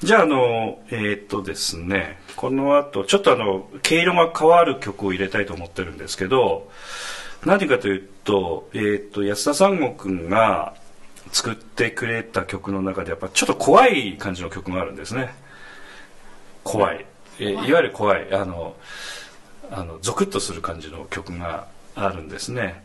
[0.02, 2.18] じゃああのえーっとですね。
[2.36, 6.70] この後ちょっとあの毛色が変わる曲を入れたいと思ってるんですけど
[7.44, 10.74] 何でかというと,、えー、と安田三悟君が
[11.30, 15.34] 作ってくれた曲の中でやっぱちょっと怖い感じの曲があるんですね。
[16.64, 17.06] 怖い、
[17.38, 18.32] えーいわゆる怖い。
[18.32, 18.76] あの
[19.70, 22.82] あのゾクッとする感じの曲があるんですね、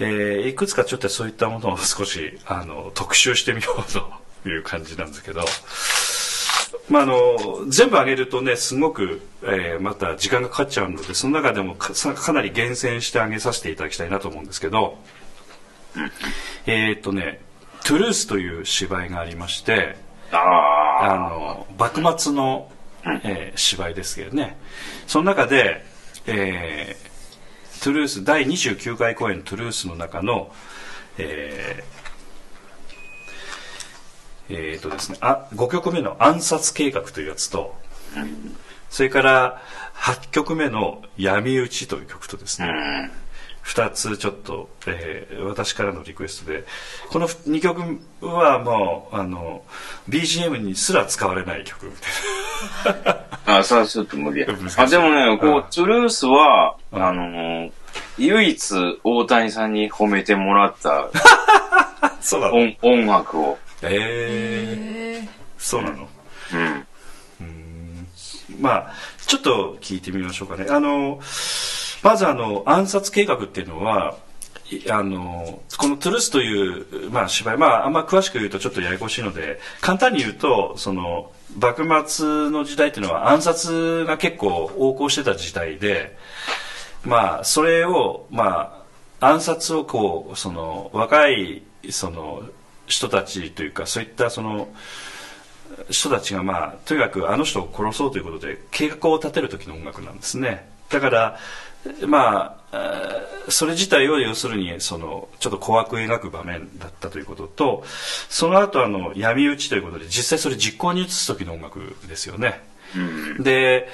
[0.00, 4.12] えーいくつかちょっとそういったものを 少しあの特集してみようと
[4.48, 5.44] いう感じなんですけど。
[6.88, 11.92] まあ、あの全部上げるとねすごく、えーまた時間がかかっちゃうのでその中でもか
[12.32, 14.96] なり厳選してあげさせていただきたいなと思うんですけど、
[16.66, 17.40] えーっとね
[17.84, 19.96] 「トゥルース」という芝居がありまして
[20.30, 21.18] あああ。
[21.18, 22.70] の幕末の、
[23.04, 24.56] えー芝居ですけどね。
[25.08, 25.84] その中で、
[26.26, 27.05] えー
[27.82, 30.52] トゥルース第29回公演「トゥルース」の中の、
[31.18, 32.06] えー
[34.48, 37.74] えーとですね、あ5曲目の「暗殺計画」というやつと
[38.90, 39.62] それから
[39.94, 43.10] 8曲目の「闇討ち」という曲とですね、うん。
[43.66, 46.64] 2つちょっと、えー私からのリクエストで。
[47.10, 47.80] この2曲
[48.20, 49.62] はもうあの
[50.08, 51.86] BGM にすら使われない曲。
[51.86, 51.92] み
[52.84, 53.14] たい
[53.46, 54.48] なあ、それはちょっと無理や。
[54.76, 55.56] あ、でもね、こうん。
[55.58, 57.04] う、トゥルースは、うん。
[57.04, 57.70] あのー、
[58.18, 61.08] 唯一大谷さんに褒めてもらった
[62.20, 62.54] そうなの？
[62.54, 63.58] 音音楽を。
[63.82, 66.08] えー、えそうなの？
[66.54, 66.86] うん。
[68.60, 68.92] まあ
[69.26, 70.66] ちょっと聞いてみましょうかね。
[70.70, 71.20] あの
[72.06, 74.16] まずあの暗殺計画っていうのは
[74.90, 86.16] あのこの「トゥルース」という、まあ、芝居、まあ、あんま詳しく言うとちょっとややこしいので簡単に言うとその幕末の時代っていうのは暗殺が結構横行してた時代で
[87.04, 88.84] まあそれをま
[89.20, 92.44] あ暗殺をこうその若いその
[92.86, 94.68] 人たちというかそういったその
[95.90, 100.68] 人たちがまあとにかくあの人を殺そうということで計画を立てる時の音楽なんですね。
[100.88, 101.38] だから
[102.06, 107.84] まあえーそれ自体を要するにそのちょっと怖く描く場面だったということと
[108.28, 112.60] その後あの闇討ちということで実際それ実行に移す時の音楽ですよね
[112.96, 113.42] うん。
[113.44, 113.88] で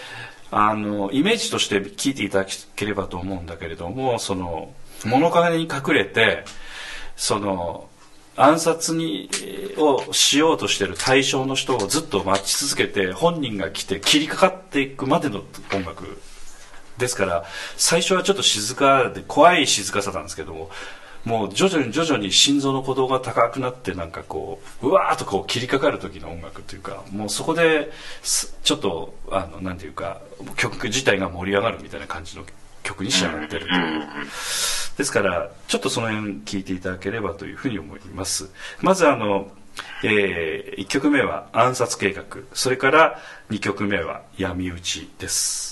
[0.50, 4.72] あのイメージとして聞いていただければと思うんだけれどもその
[5.04, 6.44] 物陰に隠れて
[7.14, 7.88] その
[8.36, 15.42] 暗殺にえーをしようとしている対象の人をずっと待ち続けて本人が来て切りかかっていくまでの
[15.74, 16.18] 音楽
[17.02, 17.44] ですから
[17.76, 20.70] 最初はちょっと静かで怖い静かさなんですけども
[21.24, 27.92] もう徐々に徐々に心臓の鼓動が高くなってなんかこううわーっとこう切りかかる時の音楽というかもうそこで
[28.62, 30.20] ちょっとあのなんていうか
[30.56, 32.44] 曲自体が盛り上がるみたいな感じの
[32.82, 33.72] 曲に仕上がってると。
[33.72, 34.06] いう
[34.96, 38.50] ですからちょっとその辺聞いていただければというふうに思います。
[38.82, 39.50] まずあの、
[40.04, 42.24] え1曲目は暗殺計画。
[42.52, 43.18] それから
[43.50, 45.71] 2曲目は闇討ちです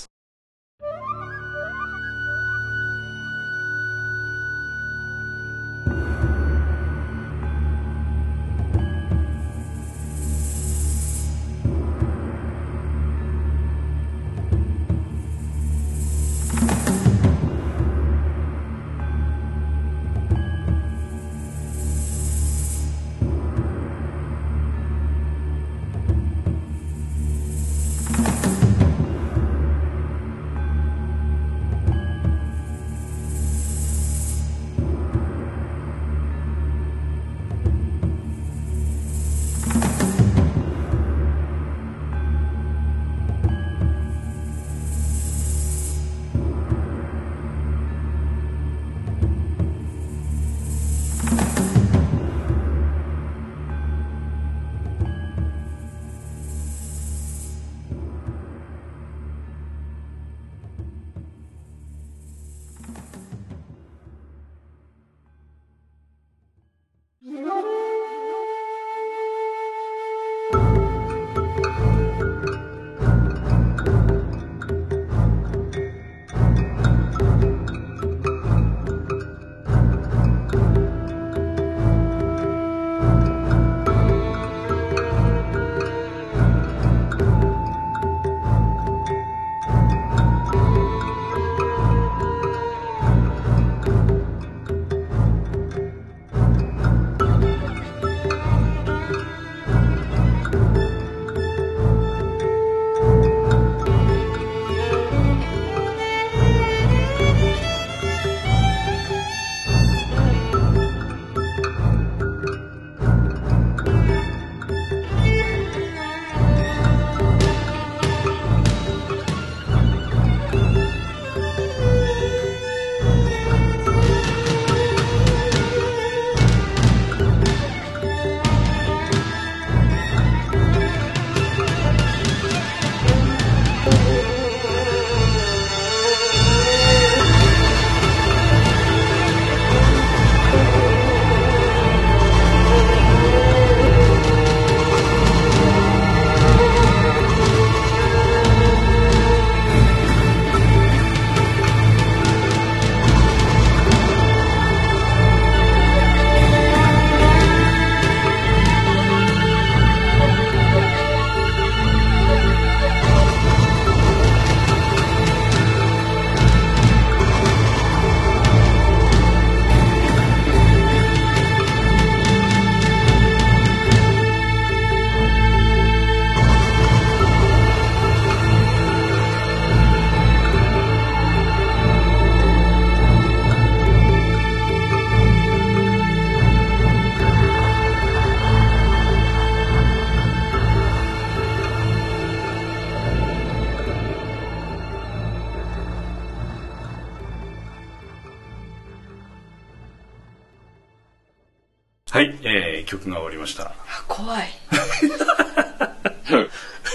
[202.91, 203.69] 曲が終わりました。
[203.69, 203.73] あ
[204.07, 204.49] 怖い。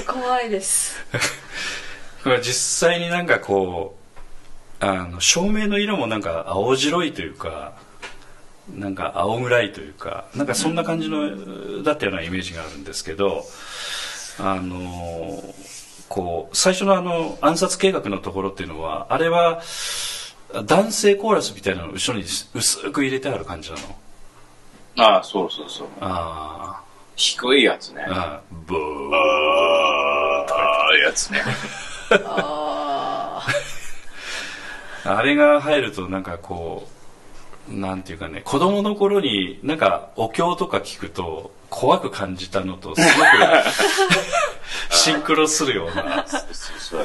[0.07, 1.03] 怖いです。
[2.22, 3.97] これ実際になんかこ
[4.80, 7.72] うあの照明の色もなんか青白いというか
[8.74, 13.47] なんか青暗いというかなんかそんな感じのだったようなイメージがあるんですけど
[14.38, 15.42] あの
[16.09, 19.62] こう最初のあの暗殺計画のところっていうのはあれは
[20.66, 22.24] 男性コーラスみたいなのを後ろに
[22.55, 23.97] 薄く入れてある感じなの
[24.97, 25.88] ああ、そうそうそう。
[26.01, 26.80] あ
[27.16, 28.05] 低いやつね。
[28.09, 31.42] ーあーブーああ、やつね。
[32.24, 33.47] あ
[35.05, 36.88] あれが入るとなんかこ
[37.70, 43.14] うなんていうかね子供の頃になんかお経とか聞くと怖く感じたのとすごく
[44.94, 46.24] シンクロするような。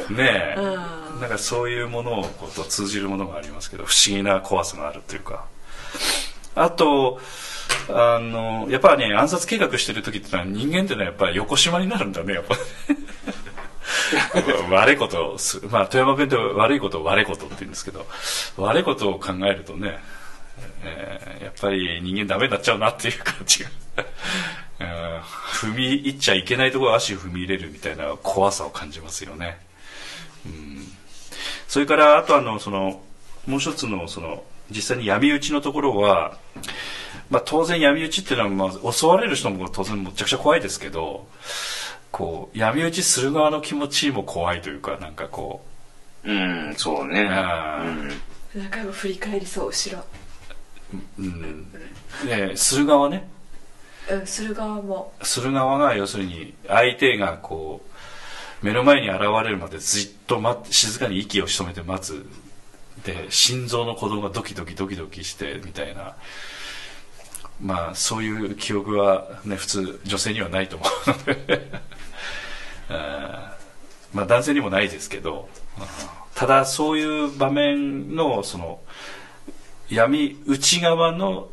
[0.09, 5.45] ねえ、うなんかそういうものをこうと通じるものがありますけど不思議な怖さがあるというか
[6.55, 7.19] あと
[7.89, 12.55] あのやっぱね暗殺計画してる時ってのは人間ってのはやっぱり横島になるんだねやっぱ。
[14.69, 18.05] 悪いことをすまあ富山弁で悪いことを悪いことって言うんですけど
[18.57, 19.99] 悪いことを考えるとね、
[20.83, 23.69] えーやっぱり人間ダメになっちゃうなっていう感じが、
[24.79, 29.59] う ん踏み入っちゃいけないところ足を踏み入れるみたいな怖さを感じますよね。
[31.67, 33.01] それからあとあのその
[33.47, 36.37] もう一つのその実際に闇討ちのところは、
[37.31, 41.25] まあ、当然闇討ちっていうのは、まあ、襲われる人も当然むちゃくちゃ怖いですけど
[42.11, 45.61] こう闇討ちする側の気持ちも怖いというかなんかこ
[46.25, 46.31] う。
[46.31, 47.21] ん、そうね。
[47.23, 50.03] うん振り返りそう後ろ。
[51.17, 51.67] う、うん。
[52.25, 53.27] ね、する側ね。
[54.09, 55.13] うんする側も。
[55.23, 57.81] する側が要するに相手がこ
[58.61, 62.25] う目の前に現れるまでじっと待って静かに息を潜めて待つ。
[63.05, 66.15] で心臓の鼓動がドキドキドキドキしてみたいな
[67.61, 71.71] まあそういう記憶はね普通女性にはないと思うので。
[74.13, 75.47] まあ男性にもないですけど。
[76.35, 78.79] ただそういう場面のその
[79.89, 81.49] 闇内側の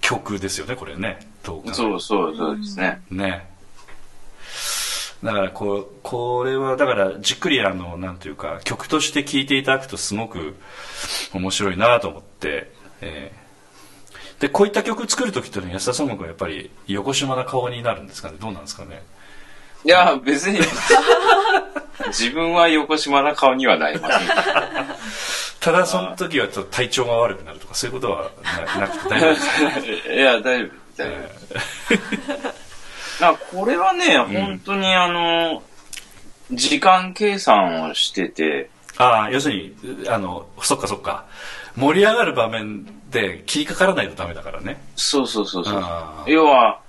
[0.00, 1.26] 曲ですよねこれね。
[1.44, 1.62] そ
[1.94, 3.00] うそうそうですね。
[3.10, 3.48] ね。
[5.22, 10.56] だからこうこれはだからじっくりあのなんていうか曲として聴いていただくとすごく
[11.32, 13.45] 面白いなと思って、えー
[14.40, 18.36] でこういった曲作る時っていうのは安田さんもやっぱり横島な顔になるんですかね？
[18.40, 19.02] どうなんですかね？
[19.84, 20.58] いや、別に、
[22.08, 24.28] 自分は横島な顔にはなりません。
[25.60, 28.30] ただその時はちょっと体調が悪くなるとかそういうことは
[28.76, 30.12] ななくて大丈夫ですか？
[30.12, 31.16] いや、大丈夫、大丈
[33.32, 33.56] 夫。
[33.56, 35.62] これはね、本当にあの、
[36.52, 39.74] 時間計算をしてて、ああ要するに
[40.08, 41.26] あのそっかそっか
[41.76, 44.80] 盛り上がる場面で切りかからないとダメだからね。
[44.96, 45.84] そうそうそうそう。
[46.26, 46.80] 要は、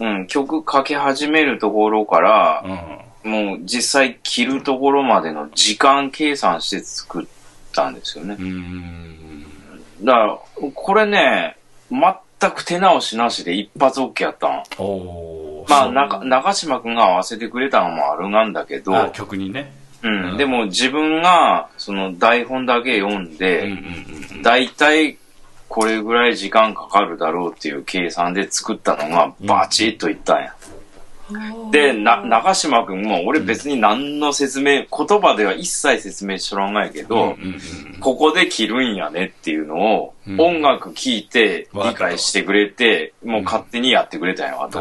[0.00, 2.64] うん、曲かけ始めるところから
[3.24, 3.30] う、ん。
[3.30, 7.26] もう実際切るところまでの時間計算して作っ
[7.72, 8.36] たんですよね。
[8.38, 8.42] う。
[8.42, 9.44] ーん。
[10.02, 10.38] だから、
[10.74, 11.56] これね、
[11.90, 14.62] 全く手直しなしで一発 OK やったん。
[15.68, 19.72] まあ、中中島くんが合わせてくれたのもあるなんだけど、あ曲にね
[20.04, 20.36] うん、うん。
[20.36, 25.18] でも自分がその台本だけ読んうんうんで、うんだいたい
[25.68, 30.54] これぐらい時間かかるだろうっていう計算で作ったのがバチッといったんや。
[31.72, 37.60] で、な、長島くんも俺別に何の説明、言葉では一切説明しとらんがやけど、うんうんうん
[38.00, 40.38] ここで切るんやねっていうのを、うん。
[40.38, 44.78] 音楽聴いて理解してくれて、もう勝手にやってくれたんや、あと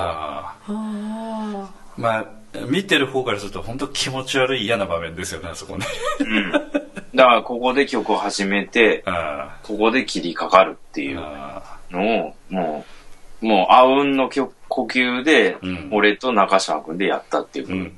[1.96, 2.26] まあ
[2.68, 5.86] 見てる方からすると本当気持ち悪い嫌な場面ですよねあそこね。
[6.20, 6.52] うん。
[6.52, 12.86] だからここで曲を始めて、 あここで切りかかるってーいうあのを、も
[13.42, 15.90] う、もう、あうんの曲呼吸で、うん。
[15.92, 17.92] 俺と中島くんでやったっていう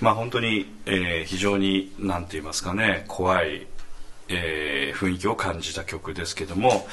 [0.00, 3.66] まあ本当に、えー非常になんて言いますかね怖い、
[4.28, 6.86] えー雰囲気を感じた曲ですけども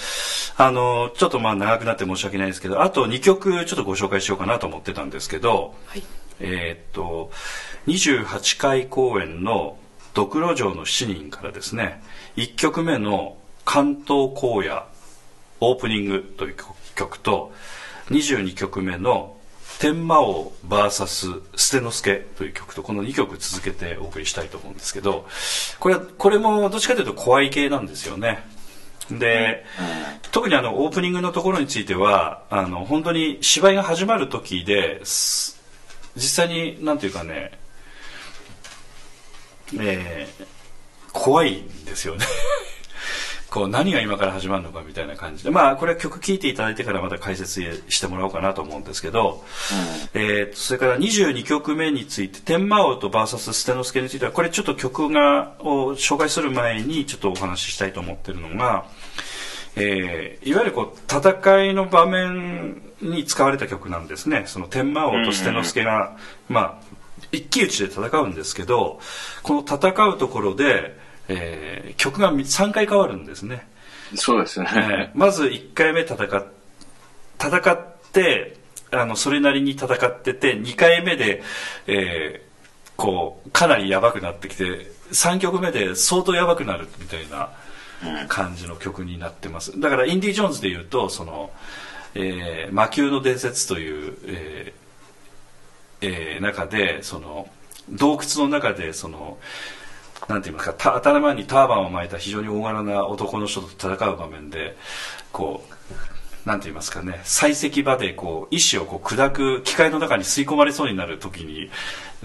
[0.58, 6.04] あのちょっとまあ長くなって申し訳ないですけどあと2曲ちょっとご紹介しようかなと思ってたんですけど、はい。
[6.40, 7.32] えーっと
[7.88, 9.78] 28回公演の
[10.14, 12.04] 「ドクロ城の7人」からですね
[12.36, 14.84] 1曲目の「関東荒野
[15.60, 16.56] オープニング」という
[16.96, 17.54] 曲と
[18.10, 19.38] 22曲目の
[19.82, 25.28] 「天魔王 VS 捨之助」という曲とこの2曲続けてお送りしたいと思うんですけど
[25.80, 28.48] これこれもどっちかというと怖い系なんですよね。
[29.10, 29.66] で、
[30.32, 37.52] 特にあのオープニングのところについてはあの本当に芝居が始まる時で実際になんていうかね、
[39.78, 40.46] えー
[41.14, 42.26] 怖いんですよね
[43.52, 49.43] こう何が今から始まるのかみたいな感じでまあこれは曲聴いていただいてからまた解説してもらおうかなと思うんですけど、
[50.14, 58.86] えー、それから22曲目について天魔王と VS ステノスケについてはこれちょっと曲がを紹介する前にちょっとお話ししたいと思ってるのが、
[59.76, 64.43] えー、いわゆるこう戦いの場面に使われた曲なんですね。
[64.45, 66.16] その天魔王とステノスケが、
[66.47, 66.91] まあ
[67.34, 68.99] 一騎打ちで戦うんですけど
[69.43, 70.97] この戦うところで、
[71.28, 73.67] えー、曲が3回変わるんですね。
[74.15, 76.28] そうですね、えー、まず1回目戦
[77.38, 77.80] 戦っ
[78.11, 78.57] て
[78.91, 81.41] あのそれなりに戦ってて2回目で、
[81.88, 87.49] えー、こうかなりやばくなってきて3曲目で相当やばくなるみたいな
[88.28, 89.80] 感じの曲になってます。
[89.80, 91.51] だからインディ・ジョーンズでいうとその、
[92.15, 94.82] えー、魔球の伝説という、えー
[96.01, 97.47] えー、中でその
[97.89, 99.38] 洞窟の中でその
[100.28, 104.78] なんて言いますか頭にターバンを巻いた非常に大柄な男の人と戦う場面で
[105.32, 111.69] こうなんて言いますかね採石場でこう意志をこう砕く機械の中に吸い込まれそうになる時に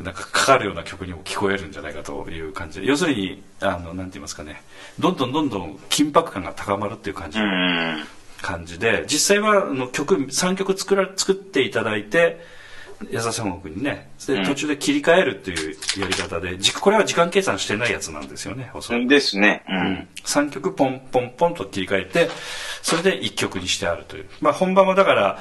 [0.03, 4.63] なんかかかるような曲にも聞こえるんじゃないかという感じで要するにあのなんて言いますかね
[4.99, 7.39] どんどんどんどん緊迫感が高まるっていう感じ。
[8.43, 12.39] 感じで実際はあの曲3曲作ら作っていただいて
[13.11, 14.11] 優し本国にね。
[14.27, 18.71] で途中で切り替えるっていうやり方で、これは時間計算してないやつなんですよね
[19.07, 22.29] ですね、うん、3曲ポンポンポンと切り替えて
[22.83, 25.39] それで1曲にしてあるという、まあ、本番はだから、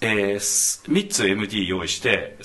[0.00, 0.36] えー、
[0.90, 2.36] 3つ MD 用意して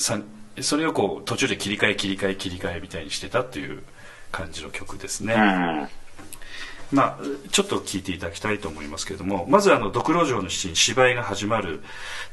[0.61, 3.83] それをこう途中で切り替え切り替え切り替えみたいにしてたっていう
[4.31, 5.87] 感じの曲ですね、うん。
[6.93, 11.83] まあ、ちょっと聞いていただきたいと思いますけれどもまずあの「ドクロ城の七人」芝居が始まる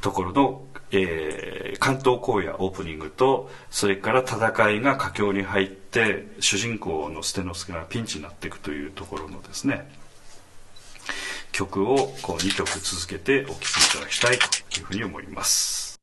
[0.00, 0.62] ところの、
[0.93, 9.88] えー、関東荒野オープニングとそれから戦いが佳境に入って主人公の捨之助がピンチになっていくというところのですね
[11.53, 16.01] 曲をこう2曲続けてお聴きいただきたいというふうに思います。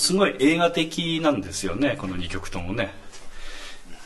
[0.00, 2.92] すごい映画的なんですよねこの2曲ともね。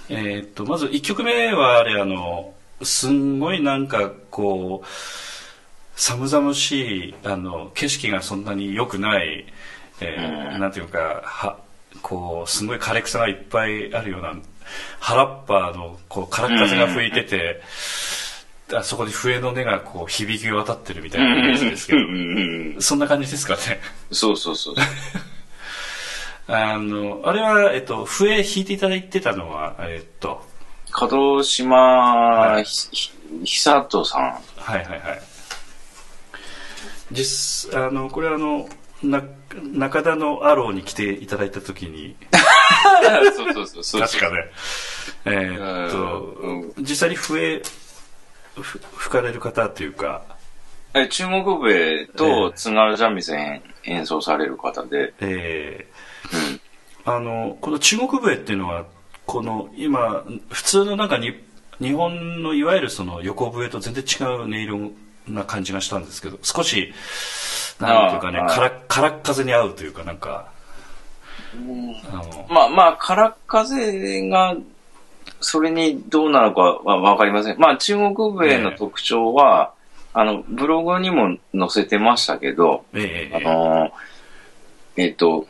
[0.09, 4.87] えーっとまず1曲目はあれあのすんごいなんかこう
[5.97, 9.47] 寒々しいあの景色がそんなに良くない、
[10.01, 11.59] えーなんていうかは
[12.03, 14.35] こうすごい枯れ草がいっぱいあるような
[14.99, 17.63] 原っぱのこう空っ風が吹いてて、
[18.73, 22.81] あそこに笛の音がこう響き渡ってるみたいなイメージですけど。
[22.81, 23.81] そんな感じですかね。
[24.11, 24.75] そうそうそう。
[26.47, 30.45] あの、あれは、えっと、笛弾いていただいてたのは、えっと、
[31.01, 33.13] 門島ひひ
[33.45, 34.23] 久人さん。
[34.23, 35.23] はいはいはい。
[37.13, 38.69] 実、あの、これはあの、
[39.03, 39.23] な、
[39.73, 42.17] 中田のアローに来ていただいたときに、
[43.35, 44.01] そうそうそうそう。
[44.03, 44.51] 確かね、
[45.25, 47.63] えーっと、実際に笛、
[48.61, 50.23] ふ吹かれる方というか、
[50.95, 55.94] え中国笛と津軽三味線演奏される方で、えー
[57.05, 58.87] あの、この中国笛っていうのは、
[59.27, 61.35] この今、普通のなんかに、
[61.81, 64.93] 日本のいわゆるその横笛と全然違う音色
[65.29, 66.93] な感じがしたんですけど、少し、
[67.81, 70.53] なんていうかね、ああからからっ風に合うというかなんか、
[72.11, 74.57] あの、まあまあ、空風が、
[75.41, 77.59] それにどうなのかはわかりません。
[77.59, 79.73] まあ、中国笛の特徴は、
[80.13, 83.45] あの、ブログにも載せてましたけど、あえええ。
[83.45, 83.93] の
[84.97, 85.47] えっ、と、お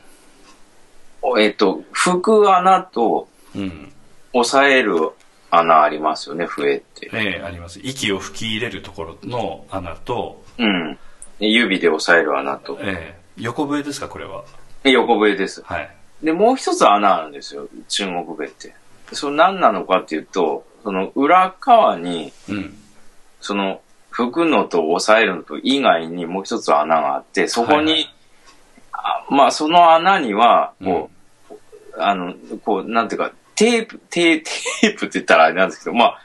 [1.39, 3.93] えっ、と、吹く穴とえうん。
[4.33, 5.12] 押さえる
[5.51, 7.09] 穴ありますよね、笛って。
[7.12, 7.81] ええあります。
[7.83, 10.99] 息を吹き入れるところの穴と、うん。
[11.39, 12.79] 指で押さえる穴と。
[12.81, 14.45] ええ横笛ですか、これは？
[14.85, 15.62] 横笛です。
[15.62, 15.91] はい。
[16.22, 18.75] で、もう一つ穴あるんですよ、中国笛って。
[19.12, 22.77] それ何なのかっていうと、その裏側に、うん。
[23.41, 28.11] その、吹くのと押さえるのと以外にもう一つ穴があって、そこに、はいはい
[28.97, 31.14] あまあその穴には、こう、
[31.99, 32.34] あの、
[32.64, 34.45] こう、なんていうか、テープ、テー、
[34.80, 36.20] テープって言ったらあれなんですけど、まあ、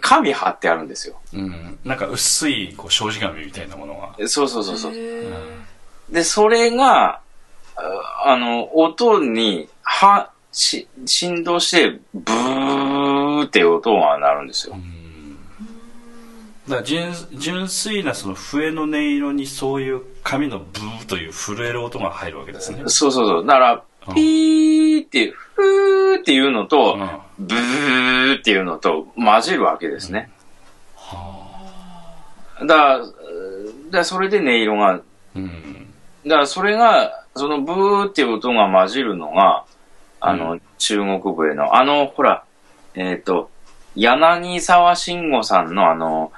[0.00, 1.20] 紙貼ってあるんですよ。
[1.32, 1.78] うん。
[1.84, 4.28] なんか薄い、こう、障子紙みたいなものが。
[4.28, 4.92] そうそうそうそう。
[6.10, 7.20] で、それが、
[7.76, 14.76] ああの、音に、は、し、振動して、ブーっていう音が鳴るんですよ。
[16.68, 22.84] だから純純粋なその笛の音色にそういう紙のブーという震える音が入るわけですね。
[22.86, 23.46] そうそうそう。
[23.46, 30.30] だからうん、ピーっていう、フーっていうのと、うんブーっていうのと混じるわけですね。
[32.60, 33.10] だから、だか
[33.90, 35.00] らそれで音色が、
[35.34, 35.92] うん。
[36.24, 39.64] だからそれが、そのブーっていう音が混じるのが、
[40.20, 42.44] あの、中国笛の、あの、ほら、
[42.94, 43.50] えっ、と、
[43.96, 46.32] 柳沢慎吾さんのあの、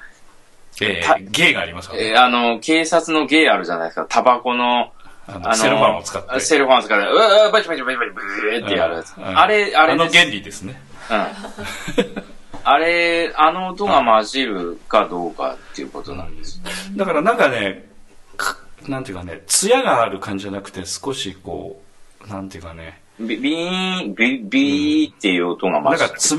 [0.78, 1.96] たえー、芸がありますか。
[1.96, 4.92] えーあの、警察の芸あるじゃないですか、タバコの、
[5.28, 6.40] あのセロファンを使って。
[6.40, 9.16] セルファンを使って、うわバチバチバチバチブーってやるやつ。
[9.16, 10.80] うんあれ、あれあの原理ですね。
[11.10, 11.26] うん。
[12.64, 16.60] あれ、あの音が混じるかどうかっていうことなんです。
[16.96, 17.88] だからなんかね、
[18.36, 18.56] か
[18.88, 21.80] なんていうかね、艶がある感じじゃなくて少しこ
[22.24, 26.10] う、なんていうかね、ビビーン、ビビーっていう音がなん混じる。
[26.10, 26.36] か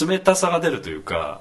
[0.00, 1.40] 冷、冷たさが出るというか、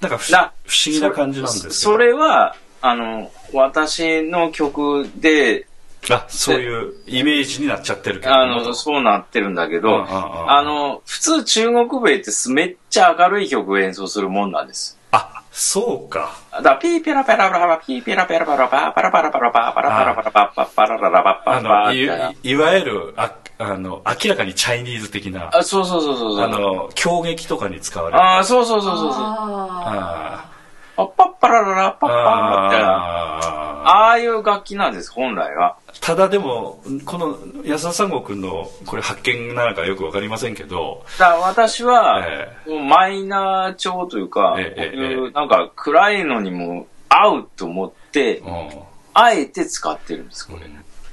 [0.00, 0.50] なんか不思
[0.86, 5.66] 議な感じなんですそれは、あの、私の曲で、
[6.10, 8.34] あ、そういうイメージになっちゃってるけど。
[8.34, 14.98] あの、そうなってるんだけど、あの、普通中国笛ってめっちゃ明るい曲を演奏するもんなんです。
[15.12, 16.34] あ、そうか。
[16.62, 22.34] だピーペラペラペラピーペラペラペラパーパラパラパラパーパラパラパラパッパッパラララパッパッパあの、いーみたいな。
[22.42, 26.40] いわゆる、ああの、明らかにチャイニーズ的な、あ、そうそうそうそう。
[26.40, 28.22] あの、狂撃とかに使われる。
[28.22, 29.22] あー、そうそうそうそうそう。
[29.22, 30.51] ああ
[30.96, 32.88] パッパッパラララパッーパーみたいな。
[32.96, 35.76] あーああいう楽器なんです、本来は。
[36.00, 42.56] ただでも、この安田三郷君のこれ発見なのかよくわかりませんけど、だ私は、え
[42.88, 48.70] マイナー調というか、ええこういうなんか暗いのにも合うと思って、うん
[49.14, 50.60] あえて使ってるんです、これ。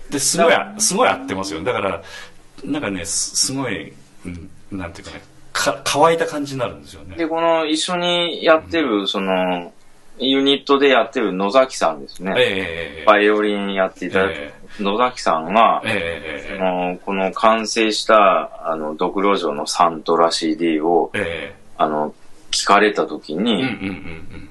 [0.09, 1.61] で、すごい、すごい合ってますよ。
[1.63, 2.01] だから、
[2.63, 3.93] なんかね、すすごい、
[4.25, 5.21] うんなんていうかね、
[5.59, 7.15] か乾いた感じになるんですよね。
[7.17, 9.73] で、この一緒にやってる、その、
[10.17, 12.33] ユニットでやってる野崎さんですね。
[12.37, 14.53] ええバイオリンやっていただいてえ
[14.83, 22.13] 野崎さんが、ええあのこの完成した、あの、ドクロ城のサントラ CD を、ええあの、
[22.51, 24.49] 聞かれた時えうんうんに、うん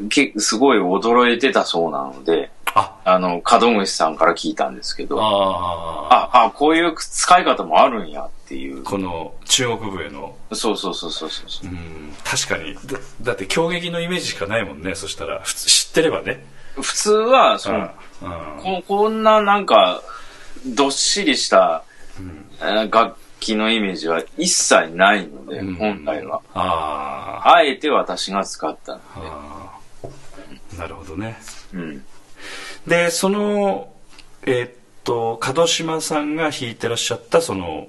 [0.00, 0.08] うん。
[0.08, 8.82] けすごい驚いてたそうなので、ああの、門口さんから聞いたんですけど、ああこういう使い方もあるんやっていう。
[8.82, 10.36] この中国舞への。
[10.52, 11.70] そうそうそうそうそうそう。
[11.70, 12.74] うん確かに。
[12.74, 14.94] だだって狂撃のイメージしかないもんね。
[14.94, 16.44] そしたら普通知ってればね。
[16.80, 17.90] 普通は、その、
[18.22, 18.62] うん。
[18.62, 20.02] ここんななんか、
[20.66, 21.82] どっしりした、
[22.60, 25.74] えー楽器のイメージは一切ないので、うん。
[25.74, 26.40] 本来は。
[26.54, 30.78] ああえて私が使ったのーあー。
[30.78, 31.38] なるほどね。
[31.72, 31.78] で。
[31.78, 32.04] うん。
[32.86, 33.92] でその
[34.42, 34.70] えーっ
[35.04, 37.88] と門島さんが弾いてらっしゃったその、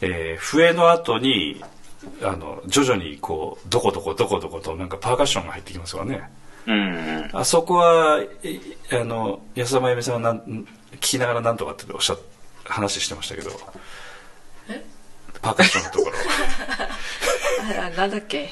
[0.00, 1.62] えー笛の後に
[2.22, 6.28] あの徐々にこうどこどこどこどことなんかパーカッションが入ってきますわね。
[6.66, 6.74] うん。
[6.74, 7.30] うん。
[7.32, 8.60] あそこはえ
[9.00, 10.40] あの安田真由美さんはなん
[10.96, 12.16] 聞きながらなんとかっておっしゃ
[12.64, 13.50] 話してましたけど。
[15.42, 16.12] パーカッションのところ。
[17.84, 18.48] あなんだっけ？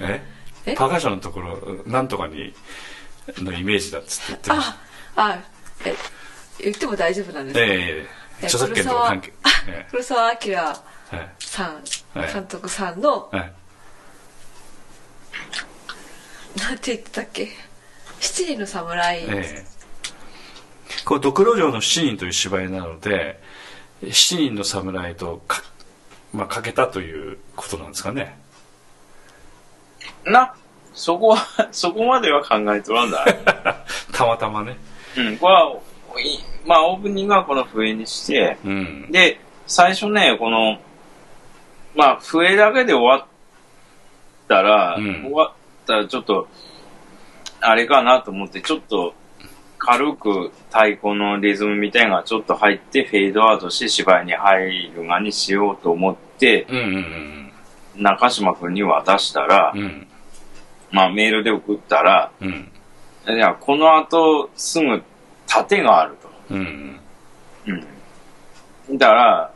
[0.00, 0.22] え？
[0.66, 0.74] え？
[0.74, 2.52] パーカッションのところなんとかに
[3.38, 4.76] のイメージだっつって言ってました
[5.16, 5.38] ああ
[5.84, 5.94] え
[6.60, 8.08] 言っても大丈夫なんですか、ええ
[8.42, 9.32] え著作権とか関係。
[9.68, 10.38] え黒澤明
[11.38, 11.74] さん、
[12.18, 13.52] はい監督さんのはい
[16.58, 17.48] なんて言ってたっけ？
[18.20, 19.64] 七人の侍、ええ。
[21.04, 23.40] こうドクロ城の七人という芝居なので
[24.10, 25.62] 七人の侍とか,、
[26.32, 28.38] まあ、かけたということなんですかね。
[30.24, 30.54] な、
[30.94, 33.24] そこは、そこまでは考えとらんだ。
[34.12, 34.76] たまたまね
[35.16, 35.76] うん、これは、
[36.20, 39.10] いまあ、オープニングはこの笛にして、うん。
[39.10, 40.78] で、最初ね、この、
[41.94, 43.28] まあ、笛だけで終わっ
[44.48, 45.22] たら、うん。
[45.24, 45.52] 終わっ
[45.86, 46.48] たらちょっと、
[47.60, 49.14] あれかなと思って、ちょっと、
[49.78, 57.52] 軽く太鼓のリズムみたいなのがちょっと入って、フェードアウトして芝居に入るがにしようと思って、うんうん
[57.94, 60.06] 中島くんに渡したらうんう、ん。
[60.92, 62.71] まあ、メールで送ったら、うん
[63.28, 65.02] いや、この後すぐ
[65.46, 66.54] 盾があると。
[66.54, 67.00] うん
[68.88, 68.98] うん。
[68.98, 69.54] だから、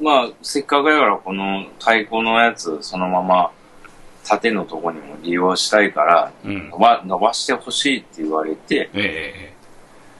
[0.00, 3.50] まあ、せっかくやからこの太鼓のやつ、そのまま
[4.24, 9.54] 縦のとこにも利用したいから、うん伸ば伸ばしてほしいって言われて、え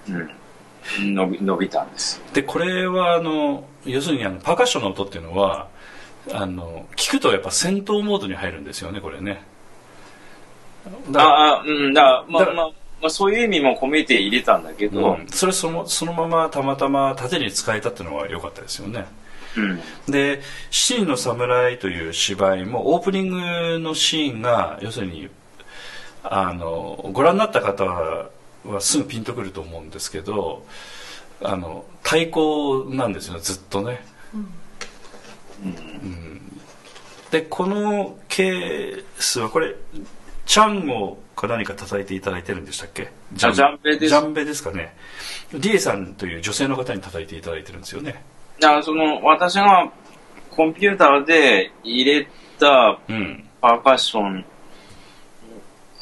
[0.08, 0.18] えう
[1.10, 1.14] ん。
[1.14, 2.20] 伸び、伸びたんです。
[2.32, 5.68] でこれはあの要するにあのパーカッションの音っていうのは
[6.32, 9.42] あの聞くとやっぱ戦闘モードに入るんですよねこれね
[11.10, 12.66] だああ、うん、だまあだまあ、
[13.00, 19.06] まあ、そういう意味も込めて入れたんだけど、うんそれそのそのままたまたま縦に使えたっていうのは良かったですよね。
[19.56, 19.80] うん。
[20.08, 25.28] で「七人の侍」という芝居もオープニングのシーンが要するに
[26.22, 28.30] あのご覧になった方は
[28.80, 30.64] すぐピンとくると思うんですけど
[31.42, 34.04] あの太鼓なんですよねずっとね。
[37.30, 39.74] でこのケースはこれ
[40.46, 43.10] チャンゴか何か叩いていただいてるんでしたっけ？
[43.32, 44.08] ジャンベです。
[44.08, 44.94] ジャンベですかね。
[45.52, 48.24] リエさんという女性の方に叩いていただいてるんですよね。
[48.60, 49.90] だからその、私が
[50.50, 52.28] コンピューターで入れ
[52.58, 53.48] たうん。
[53.60, 54.44] パーカッション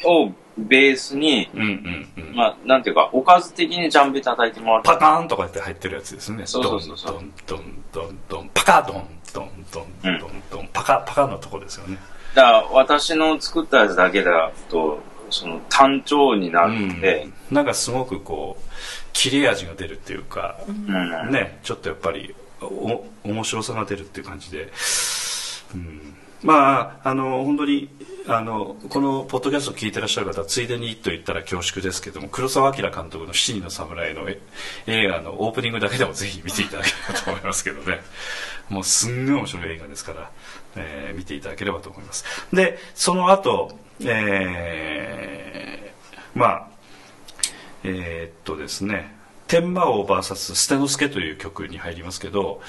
[0.06, 2.34] をベースに、うんうんうん。
[2.34, 6.46] まあ、なんていうか、おかず的にジャンベ叩いてもらったパカーンとかって入ってるやつですね。
[6.46, 7.12] そうそうそうそう。
[7.12, 11.98] ドンドンドンドンパカドンドンドンドンドンパカパカのとこですよね
[12.34, 15.00] だから私の作ったやつだけだと、
[15.30, 17.54] その単調になるんで、うん。
[17.54, 18.70] なんかすごくこう
[19.12, 21.30] 切れ味が出るっていうか、うん。
[21.30, 24.72] ねちょっとやっぱりお面白さが出るっていう感じで、
[25.74, 27.90] うん、まああの本当に
[28.26, 34.40] あのこのポッドキャストを聞いてらっしゃる方ついでにと言ったら恐縮ですけども黒澤明監督の「七人の侍の」え
[34.86, 38.00] 映画のオープニングだけでもぜひ見ていただければと思いますけどね。
[38.68, 40.30] もうすんごい面白い映画ですから、
[40.76, 42.24] えー見ていただければと思います。
[42.52, 46.68] でその後えーまあ
[47.82, 49.14] えーっとですね
[49.48, 52.62] 天魔王 VS 捨之助という曲に入りますけど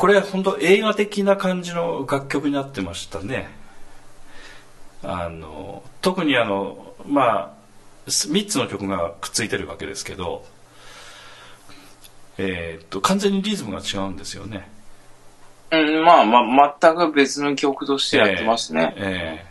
[0.00, 3.50] これ本当映画的な感じの楽曲になってましたね。
[5.02, 7.54] あの特にあのま
[8.06, 10.46] あ3つの曲がくっついてるわけですけど
[12.38, 14.70] えーっと完全にリズムが違うんですよね。
[15.70, 18.94] うん、まあまあ、全く別の曲としてやってますね。
[18.96, 19.50] ええ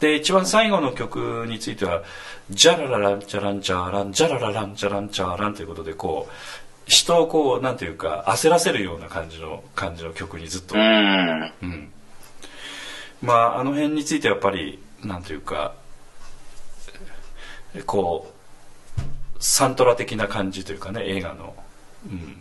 [0.00, 2.02] で一番最後の曲については
[2.50, 6.32] 「ジャララランチャランチャーランジャララランチャランチャーラン」ということでこう
[6.90, 11.52] 人をこうなんていうか焦らせるような感じの感じの曲にずっと、うん。
[11.62, 11.92] うん。
[13.22, 15.74] まああの辺についてはやっぱりなんていうか
[17.86, 18.32] こ
[18.98, 19.00] う
[19.38, 21.54] サントラ的な感じというかね映画の、
[22.06, 22.36] うん、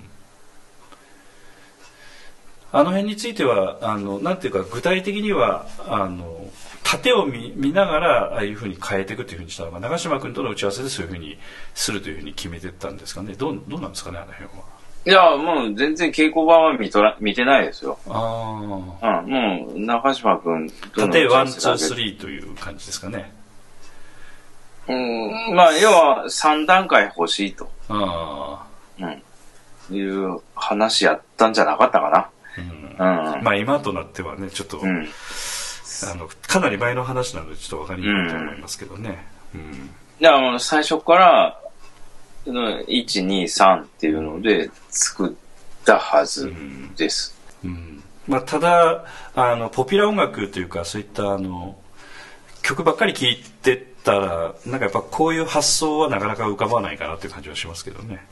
[2.71, 6.49] あの辺についてはあのなんていうか具体的にはあの
[6.91, 11.37] 盾を見見ながらああいうふうに変えていくというふうにしたのが長嶋君との打ち合わせでそういうふうに
[11.75, 13.33] するというふうに決めてったんですかね。
[13.33, 14.79] どうどうなんですかねあの辺は。
[15.05, 17.97] いや、もう全然稽古場は見とら見てないですよ。
[18.07, 23.31] あうん、もう中島君あ縦ワンツーースリーという感じですかね。
[24.87, 28.65] うん、まあ、要は3段階欲しいと、あ
[28.99, 32.97] うん、いう話やったんじゃなかったかあ、うん。
[32.97, 33.35] な。
[33.37, 33.43] うん。
[33.43, 35.07] まあ今となってはねちょっと、うん。
[36.03, 39.89] あのかなり前の話なのでちょっと分かりにくいと思いますけどね、うん。
[40.21, 41.59] だから最初から、
[42.45, 45.33] その1、2、3っていうので作っ
[45.85, 46.53] たはず
[46.95, 47.35] です。
[47.63, 48.03] うん。
[48.27, 51.75] まあ、ただあのポピュラー音楽というかそういったあの
[52.61, 58.23] 曲ばっかり聴いてたらなんかやっぱこういう発想はなかなか浮かばないかなという感じはしますけどね。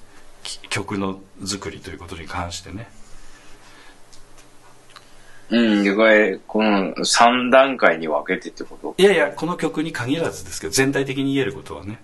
[0.44, 2.90] き曲の作りということに関してね
[5.50, 8.96] うん、で、これ、この3段階に分けてってこと？
[8.98, 12.00] いやいやこの曲に限らずですけど全体的に言えることはね。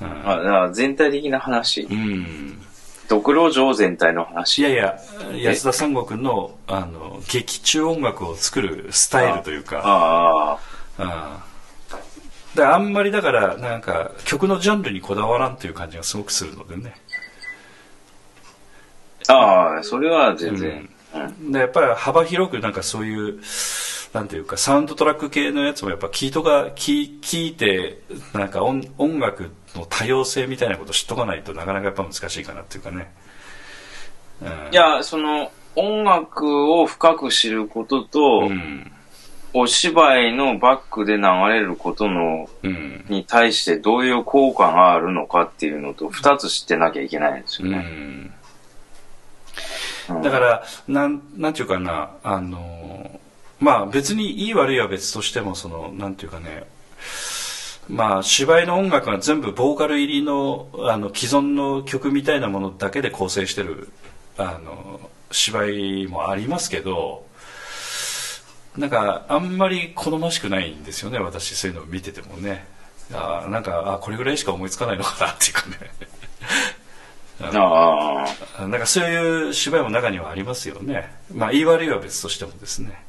[0.00, 1.82] あ、だから全体的な話。
[1.82, 1.94] う。
[1.94, 2.60] ん。
[3.08, 4.62] ドクロ城全体のい話。
[4.62, 4.98] やいや
[5.42, 9.80] 安田三国のあの劇中音楽を作るスタイルというか。
[9.82, 10.52] ああ。
[10.52, 10.58] あ
[10.98, 11.48] あ
[12.54, 16.94] だからあんまりだからなんか曲のジャンルにこだわらんという感じがすごくするのでね。
[19.28, 20.90] ああ、それは全然。
[21.26, 21.52] うん。
[21.52, 23.40] でやっぱり幅広くなんかそういう
[24.12, 28.00] なんていうかサウンドトラック系のやつもやっぱ聞いとか聞聞いて
[28.32, 33.12] なんか音音楽の多様性みたいなこと知っとかないとなかなかやっぱ難しいかなっていうかね、
[34.42, 38.90] うん、いや、その、音楽を深く知ることと、うん。
[39.54, 43.04] お芝居のバックで流れることの、うん。
[43.08, 48.30] に対してどういう効果があるのかっていうのと、二つ知ってなきゃいけないんですうよね。
[50.08, 53.20] だからなんなんていうかなあの
[53.60, 56.64] まあ別にいい悪いは別としてもそのなんていうかね
[57.88, 63.88] まあ芝居の音楽が全部ボーカル入りのあの既存の曲みたいなものだけで構成してる
[64.36, 65.00] あの
[65.30, 67.26] 芝居もありますけど
[68.76, 72.66] なんかあんまり好ましくないんですよね私そういうのを見ててもね。
[73.12, 75.76] あなんかあこれぐらいしか思いつかないのかなっていうかね。
[77.40, 78.24] あ
[78.58, 78.66] あ。
[78.66, 81.12] なんかそういう芝居も中にはありますよね。
[81.34, 83.04] まあ言い悪いは別としてもですね。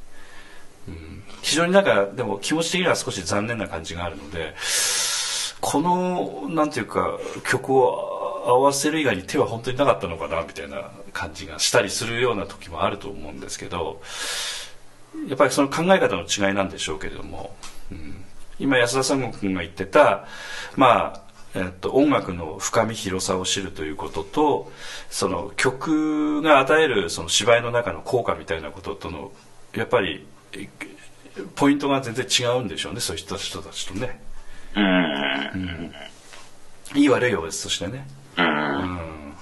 [0.88, 4.56] うん、非常になんかでも気持ち的には少し残念な感じがあるので、
[5.62, 7.20] このなんていうか
[7.50, 14.02] 曲を合わせる以外に手は本当になかったのかなみたいな感じがしたりするような時もあると思うんですけど、
[15.28, 17.56] やっぱりその考え方の違いなんでしょうけれども、
[17.92, 18.24] うん、
[18.60, 20.26] 今安田三国君が言ってた、
[20.76, 24.72] まあえっと、音楽の深み広さを知るということと
[25.10, 29.32] その曲が与えるその芝居の中の効果みたいなこととの
[29.74, 30.70] やっぱりえ
[31.56, 34.20] ポイントが全然違うんでしょうねそういう人たち人たちとね。
[34.76, 35.94] うん。
[36.96, 38.08] いい悪いは別としてね。
[38.38, 39.34] うん。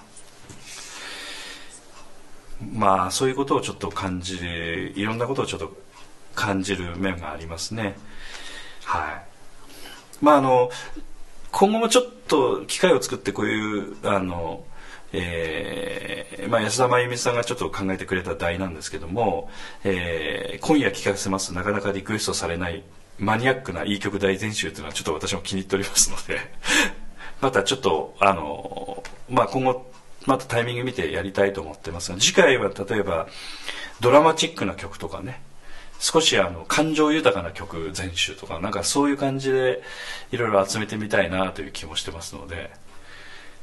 [2.73, 5.75] まあそういうことをちょっと感じるいろんなことをちょっと
[6.35, 7.97] 感じる面がありますね。
[8.83, 9.23] は
[10.21, 10.23] い。
[10.23, 10.69] まああの
[11.51, 14.63] 今後もちょっと機会を作ってこういうあの
[15.13, 19.49] えーまあ、安田真由美さんがちょっと考えてくれた題なんですけども、
[19.83, 22.83] えー今夜聴かせますなかなかリクエストされない
[23.19, 26.39] マニアックないい曲大全集というのはちょっと私も気に入っておりますので
[27.41, 29.91] またちょっとあの、まあ、今後
[30.25, 33.27] またタイミング見てやりたいと思ってますが次回は例えば
[34.01, 35.41] ドラマチックな曲とかね
[35.99, 39.81] 少しあの感情豊かな曲全集とかなんかそういう感じで
[40.31, 42.71] いろいろ集めてみたいなという気もしてますので、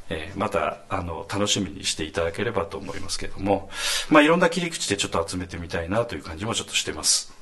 [0.08, 3.70] えーまたあの楽しみにしていただければと思いますけども、
[4.08, 7.33] まあ、いろんな切り口でちょっと集めてみたいなという感じもちょっとしてます。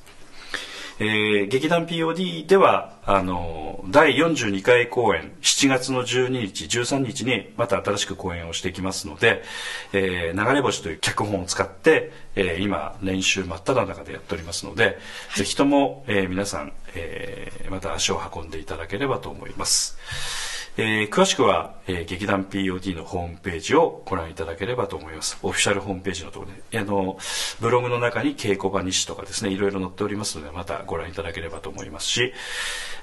[0.99, 9.43] えー劇団 POD ではあの第42回公演7月の12日13日にまた新しく公演をしていきますので
[9.93, 14.97] 「えー流れ星」という脚本を使って、えー今練習真っ只中でやっておりますので
[15.35, 20.52] ぜひとも、えー皆さん、えーまた足を運んでいただければと思います。
[20.75, 25.37] えー詳しくは、えー劇団 POD のホームページをご覧いただければと思います。
[25.43, 27.17] オフィシャルホームページのところで、あの、
[27.59, 32.33] ブログの中に稽古場西とかですね、いろいろ載っておりますので、またご覧いただければと思いますし、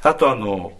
[0.02, 0.72] あとあの、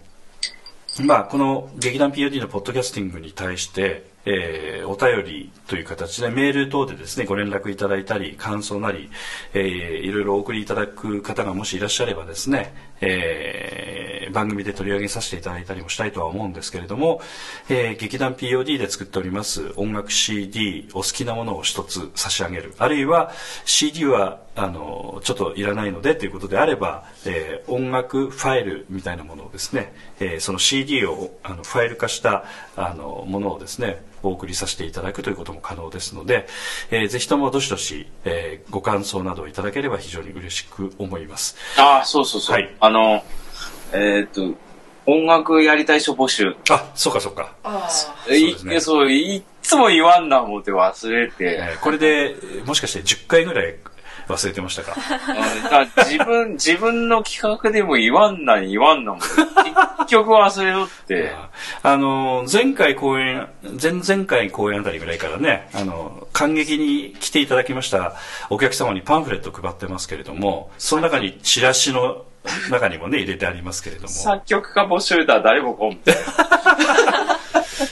[1.04, 9.08] まあ、この劇団 POD のポッドキャスティングに対して、えーお便りという形でメール等でですね、ご連絡いただいたり、感想なり、
[9.54, 17.20] えーいろいろお送りいただく方がもしいらっしゃればですね、えー番組で取り上げさせていただいたりもしたいとは思うんですけれども、
[17.68, 22.74] えー劇団 POD で作っております音楽 CD お好きなものを一つ差し上げる。
[22.78, 23.32] あるいは
[23.64, 32.44] CD はあのちょっといらないのでということであれば、えー音楽ファイルみたいなものをですね、えーその CD をあのファイル化した
[32.76, 36.46] あのものをですねお送りさせていただくということも可能ですので、
[36.90, 41.56] えーぜひともどしどし、えーご感想などをいただければ非常に嬉しく思います。
[41.78, 42.54] ああ、そうそうそう。
[42.54, 43.24] はいあの、
[43.92, 44.54] えーっと、
[45.06, 46.54] 音楽やりたい人募集。
[46.70, 47.52] あ、そうかそうか。
[47.64, 47.88] あ
[48.28, 51.34] えいそうですねそう、いっつも言わんな思って忘れて。
[51.60, 53.74] えーこれで、えーもしかして10回ぐらい
[54.28, 54.94] 忘れてましたか？
[54.94, 59.20] から自分、 自分の企画でも言わんな言わんなもん。
[59.20, 59.36] 結
[60.08, 61.32] 局忘れろって。
[61.82, 63.48] あの、前回公演、
[63.80, 68.14] 前々回公演あたりぐらいからね、あの、感激に来ていただきました
[68.48, 72.24] お客様にパンフレットを配ってますけれども、その中にチラシの
[72.70, 76.00] 中にもね、入れてありますけれども、作曲家募集だ、誰も来ん。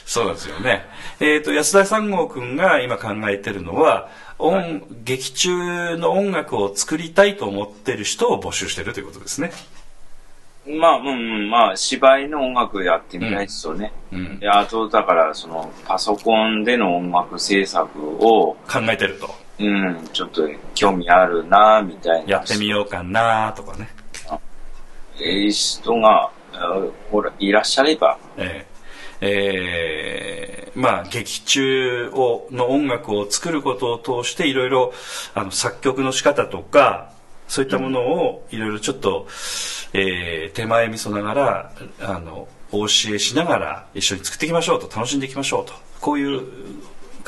[0.07, 0.87] そうなんですよね。
[1.21, 4.09] えっ、と、安田三郷くんが今考えてるのは、
[4.39, 9.51] 音、劇中の音楽を作りたいと思ってる人を募集してるということですね。
[10.67, 13.93] まあ、うんうん、まあ、芝居の音楽やってみたいですよね。
[14.13, 14.39] うん。
[14.39, 19.35] で、あと、だから、その、パソコンでの音楽制作を、考えてると。
[19.59, 22.31] うん、ちょっと興味あるな、みたいな。
[22.31, 23.89] やってみようかなとかね。
[25.21, 26.81] ええ人が、あ
[27.11, 28.68] ほら、いらっしゃれば、えー
[29.21, 34.93] えーまあ劇中をの音楽を作ることを通していろいろ
[35.35, 37.13] あの作曲の仕方とか
[37.49, 39.27] そういったものをいろいろちょっと、
[39.93, 46.43] えー手前味噌ながらあのお教えしながら一緒に作っていきましょうと楽しんでいきましょうとこういう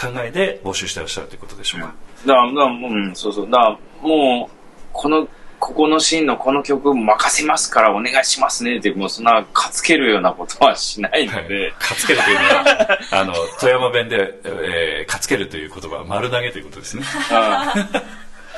[0.00, 1.94] 考えで募集してらっしゃるということでしょうか。
[2.26, 3.50] だ、だうん、そうそう。
[3.50, 4.56] だ、もう、
[4.92, 5.28] この、
[5.60, 17.02] ここのシーンのこの曲任せますからお願いしますねって、もうそんな、かつけるようなことはしないので、かつけるというのは あの富山弁で、えーかつけるという言葉は丸投げということですね。
[17.30, 17.74] あ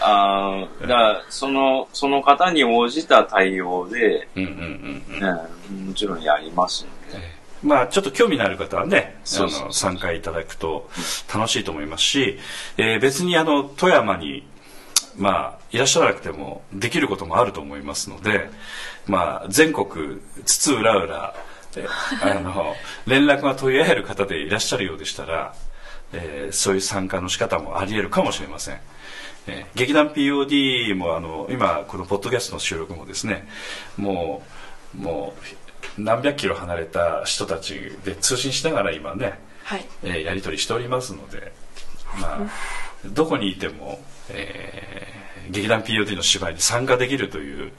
[0.01, 0.83] あー。
[0.83, 5.79] だから、その、その方に応じた対応で、うんうんうんうん。
[5.81, 7.43] うん、もちろんやりますので。
[7.63, 10.91] まあ、ちょっと興味のある方はね、あその参加いただくと
[11.33, 12.39] 楽しいと思いますし、
[12.77, 14.45] えー別にあの富山に、
[15.17, 18.49] まあ、いらっしゃらなくてもできることもあると思いますので、
[19.07, 21.35] まあ、全国津々浦々、
[21.77, 21.87] え
[22.23, 22.75] あの
[23.07, 25.55] 連絡が取り合える方でいらっしゃるようでしたら、
[26.13, 28.81] えーそういう参加の仕方もあり得るかもしれません。
[29.47, 33.49] えー劇団 POD もあの今このポッドキャストの収録もですね
[33.97, 34.43] も
[34.95, 35.35] うも
[35.99, 41.53] う何百キロ離れた人たちで通信しながら今ね、はいえーやり取りしておりますので
[42.21, 42.39] まあ
[43.07, 43.99] どこにいても、
[44.33, 45.13] えー
[45.51, 47.73] 劇団 POD の芝居に参加できるという、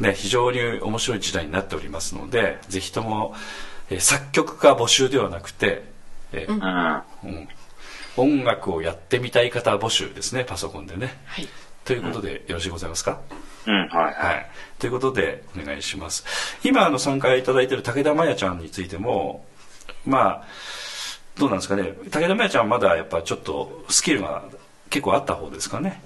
[0.00, 3.34] ね、非常に面白い時代になっておりますのでぜひとも、
[3.90, 5.84] えー作曲家募集ではなくて、
[6.32, 6.52] えー
[7.24, 7.30] うん。
[7.30, 7.48] うん。
[8.16, 11.20] 音楽をやってみたい方募集ですねパソコンでね。
[11.26, 11.48] はい。
[11.84, 13.20] ということでよろしいございますか、
[13.66, 14.46] うん、はい、ははい。
[14.78, 16.24] いということでお願いします。
[16.64, 19.44] 今あの参加いただいている武田真弥ちゃんについても
[20.06, 20.44] まあ
[21.38, 21.94] どうなんですかね。
[22.04, 24.42] 武田真弥ちゃんはまだやっぱちょっとスキルが
[24.92, 26.00] 結構あった方ですかね。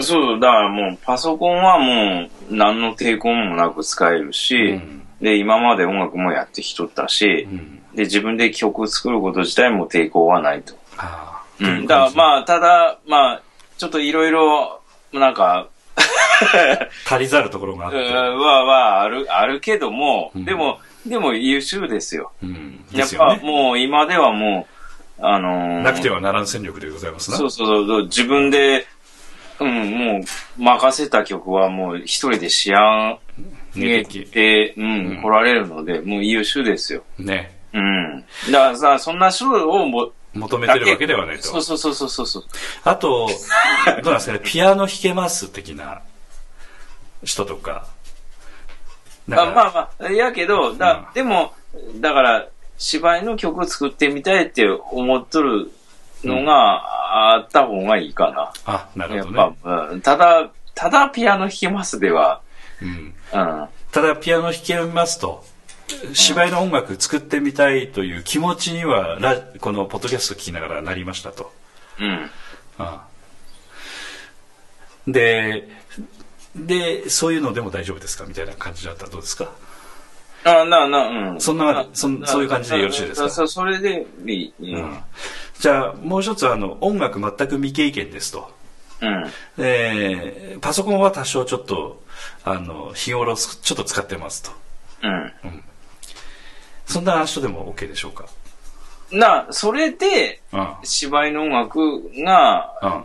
[0.00, 5.02] そう、だからもう、パソコンはもう、何の抵抗もなく使えるし、うん。
[5.20, 7.82] で、今まで音楽もやってきとったし、うん。
[7.94, 10.74] で、自分で曲作ること自体も抵抗はないと。
[10.96, 11.64] ああ。
[11.64, 11.86] うん。
[11.86, 13.42] だからまあ、ただ、まあ、
[13.76, 14.80] ちょっといろいろ、
[15.12, 15.68] なんか、
[17.06, 20.44] 足りざるところがあっうて、んは、は、ある、あるけども、うん。
[20.44, 22.30] でも、でも優秀ですよ。
[22.42, 23.40] うん、やっぱですよね。
[23.42, 24.71] もう今ではもう、
[25.24, 28.86] あのーなくてはならん戦力でございますなそうそうそう、自分で、
[29.60, 33.20] うん、もう、任せた曲はもう一人で仕上
[33.76, 37.04] げて、うん、うん来られるので、もう優秀ですよ。
[37.18, 38.24] ねうん。
[38.50, 42.44] だからさ、そんな人をも、求めてるわけではないとそうそうそうそうそうそう。
[42.84, 43.28] あと、
[43.86, 46.02] どうなんですかね、ピアノ弾けます的な
[47.22, 47.86] 人とか。
[49.30, 51.52] かあまあまあ、やけど、だ、うんでも、
[52.00, 55.70] だから、芝居の曲作ってみたいって思っとる
[56.24, 58.52] のがあった方がいいかな。
[58.66, 59.56] あ、なるやっほどね。
[59.62, 62.40] ぱ、うんただ、ただピアノ弾きますでは、
[62.80, 63.68] うん、うん。
[63.92, 65.44] ただ、ピアノ弾けますと、
[66.14, 71.52] 芝居の音楽作ってみたいという気持ちには、ラこのポッドキャスト聞きながらなりましたと。
[72.00, 72.30] うん。
[72.78, 73.06] あ
[75.06, 75.68] で、
[76.56, 78.24] で、そういうのでも大丈夫ですか？
[78.24, 79.50] みたいな感じだったらどうですか？
[80.44, 81.40] あ、な、な、うん。
[81.40, 83.30] そんなあそんそういう感じでよろしいですか？
[83.30, 84.54] そそれでいい。
[84.60, 84.98] ううんん。
[85.58, 88.50] じゃあ、もう一つあの、音楽全く未経験ですと。
[89.00, 89.30] うん。
[89.58, 92.02] えーパソコンは多少ちょっと、
[92.44, 94.50] あの、日頃すちょっと使ってますと。
[95.02, 95.32] うん。
[96.86, 98.26] そんな人でも OK でしょうか？
[99.12, 103.04] な、それで、うん芝居の音楽が、うん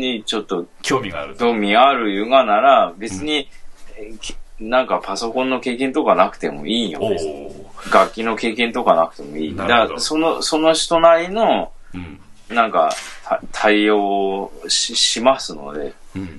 [0.00, 3.50] にちょっと興味があると興味あるいうがなら、別に、
[3.98, 7.00] えーきなんかパソコンの経験とかなくてもいいよ。
[7.02, 7.50] お別に
[7.90, 9.56] お楽器の経験とかなくてもいい。
[9.56, 12.20] だから、その、その人なりの、うん。
[12.54, 12.94] なんか、
[13.24, 16.22] た対応ししますので、うん。
[16.22, 16.30] うん。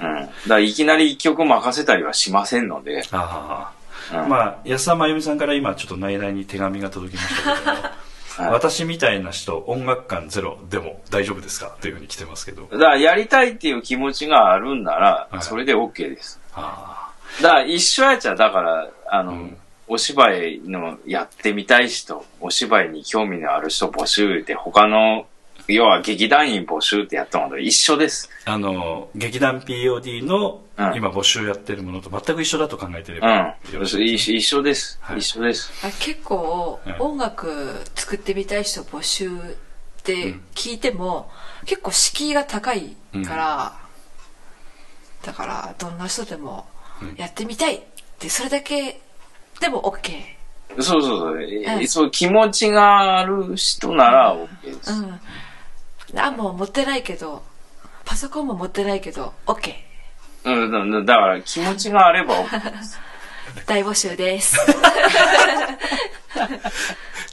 [0.00, 3.72] だからいきなり一曲任せたりはしませんので、あ
[4.12, 4.28] あ、うん。
[4.30, 7.72] まあ安田真由美さんから今ちょっと内々に手紙が届きましたけど。
[7.72, 7.82] も、
[8.36, 8.52] はい。
[8.52, 11.76] 私みたいな人音楽感ゼロでも大丈夫ですか？
[11.80, 12.62] というふうに来てますけど。
[12.72, 15.42] だからやりたいっていう気持ちがあるんならは、い。
[15.42, 16.40] それで OK です。
[16.54, 16.93] あ
[17.42, 19.56] だから一緒やっちゃ、だから、あの、うん
[19.86, 25.26] お芝居のやってみたい人、お芝居に興味のある人募集って他の、
[25.68, 28.30] 要は劇団員募集ってやったのと一緒です。
[28.46, 33.80] ああの劇団 POD のうん今募集やってるものと全く一緒だと考えてればうんよ。
[33.80, 34.98] ろしいですね一緒です。
[35.02, 35.70] はい一緒です。
[35.86, 39.30] あ結構はい音楽作ってみたい人募集っ
[40.02, 41.30] て聞いても、
[41.66, 42.96] 結構敷居が高い
[43.26, 43.78] から、
[45.24, 46.73] だからどんな人でもうん
[47.16, 47.82] やってみたいっ
[48.18, 49.00] てそれだけ
[49.60, 50.34] でも OK
[50.82, 51.42] そうそうそう。
[51.42, 51.88] えうん。
[51.88, 54.92] そう気持ちがある人なら OK です。
[54.92, 55.20] うん。
[56.18, 57.42] あもう持ってないけど
[58.04, 59.72] パソコンも持ってないけど OK
[60.44, 63.00] うん、だだから気持ちがあれば OK です。
[63.66, 64.58] 大募集です。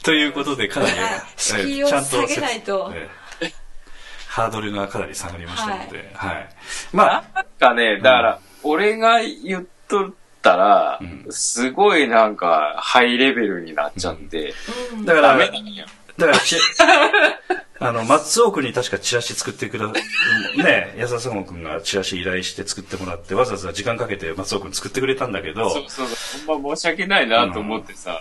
[0.04, 0.94] ということでかなり、
[1.36, 2.92] 敷居をちゃん下げないと。
[2.96, 3.22] えー
[4.32, 6.50] ハードルがかなり下がりましたので、はい。
[6.94, 14.54] まあなんかね、だから、俺が言っとったら、うんすごいなんか、ハイレベルになっちゃって、
[14.94, 15.86] うんだからダメなんよ。
[16.18, 16.58] だからち、
[17.80, 19.88] あの、松尾くんに確かチラシ作ってくだ、
[20.56, 26.46] ね、安田さん君がチラシ依頼して作ってもらって、わざわざ時間かけて松尾くん作ってくれたんだけど、そうそうそう。
[26.48, 28.18] ほんま申し訳ないなと思ってさ。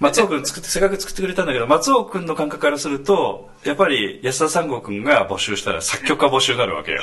[0.00, 7.02] 松尾くん作って、せっかく作ってくれたんだけど、松尾くんの感覚からすると、やっぱり安田三郷くんが募集したら作曲家募集になるわけよ。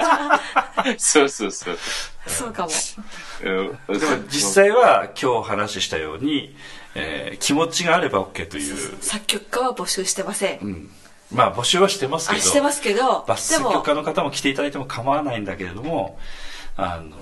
[0.96, 1.78] そうそうそう。
[2.26, 2.70] そうかも。
[3.44, 3.98] うん。
[3.98, 6.56] でも実際は今日話したように、
[6.94, 10.90] えー気持ちがあれば OK という、作曲家は募集してません、うん、
[11.30, 16.18] まあ募集はしてますけど、あしてますけど作曲家の方も来ていただいても構わないんだけれども、
[16.76, 17.16] あの、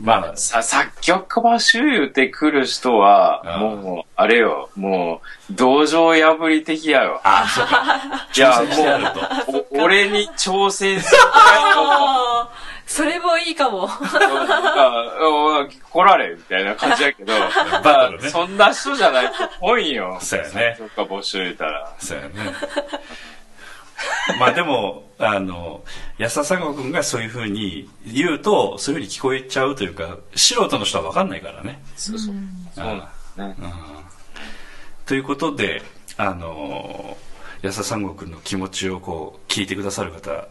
[0.00, 5.20] まあ、さ作曲家募集言ってくる人はあ、あもう、あれよ、も
[5.50, 7.20] う、道場破り的やよ。
[7.24, 8.28] あ、そうか。
[8.34, 8.62] いや。
[9.48, 11.18] もう、お俺に挑戦する
[12.88, 17.34] それもいいかもあお来られみたいな感じやけど、
[17.84, 20.16] バトルねそんな人じゃないとぽいんよ。
[20.22, 21.92] そうやね作曲家募集言ったら。
[21.98, 22.30] そうやね。
[24.38, 25.84] まあでも、あの、
[26.18, 31.82] 安田三郷君がそういうふうに言うと、そういうふうに聞こえちゃうというか、素人の人は分かんないからね。
[31.96, 32.34] そうそう。
[32.74, 32.98] そうなん
[33.50, 33.78] ですね。
[35.06, 35.82] ということで、
[36.18, 37.16] あの
[37.62, 40.48] 安田三郷君の気持ちをこう聞いてくださる方、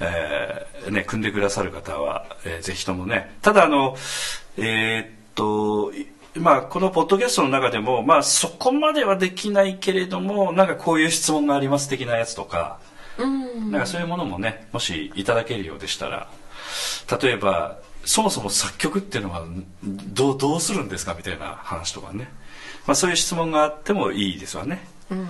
[0.00, 3.96] えーね、組んでくださる方は、えーぜひともねただあの
[4.58, 6.06] えーっとい
[6.38, 12.78] まあこのポッドキャストの中でもまあそこまではできないけれどもなんかこういう質問があります的なやつとか、
[13.18, 13.70] うん。
[13.70, 16.28] なんかそういうものもねもしいただけるようでしたら
[17.20, 19.44] 例えばそもそも作曲っていうのは
[19.82, 21.14] どうどうするんですか？
[21.14, 22.28] みたいな話とかね、
[22.86, 24.86] まあ、そういう質問があってもいいですわね。
[25.10, 25.18] うん。
[25.18, 25.28] うん。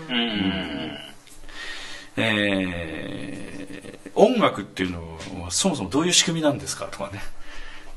[2.17, 6.87] えー音楽っていうのはそもそもどういう仕組みなんですか？
[6.87, 7.21] とかね、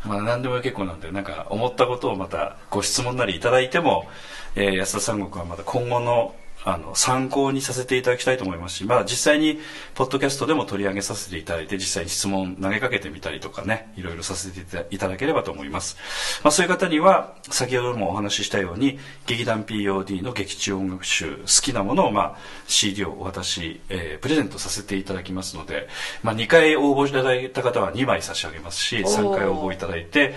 [0.03, 4.07] まあ、何でも結構なんでなんか思ったことをまたご質問なりいただいても、
[4.55, 9.59] えー安田三国はまた今後のあの参考にさせていただきたいと思いますし、まあ、実際に
[9.95, 15.97] ポッドキャストでも取り上げさせていただいて実際に質問投げかけてみたりとかねいろいろさせていただければと思います、
[16.43, 22.37] まあ、そういう方には先ほどもお話ししたように劇団 POD の劇中音楽集好きなものを、まあ、
[22.67, 25.87] CD をお渡し、えープレゼントさせていただきますので、
[26.23, 30.33] まあ、2回応募いただいた方は2枚差し上げますし3回応募いただいて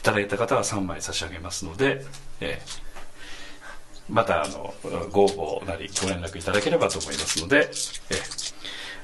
[0.00, 2.04] いただいた方は3枚差し上げますので、
[2.40, 2.81] えー
[4.10, 4.74] またあの
[5.10, 7.70] ご応募なりご連絡いただければと思いますので、
[8.10, 8.52] えー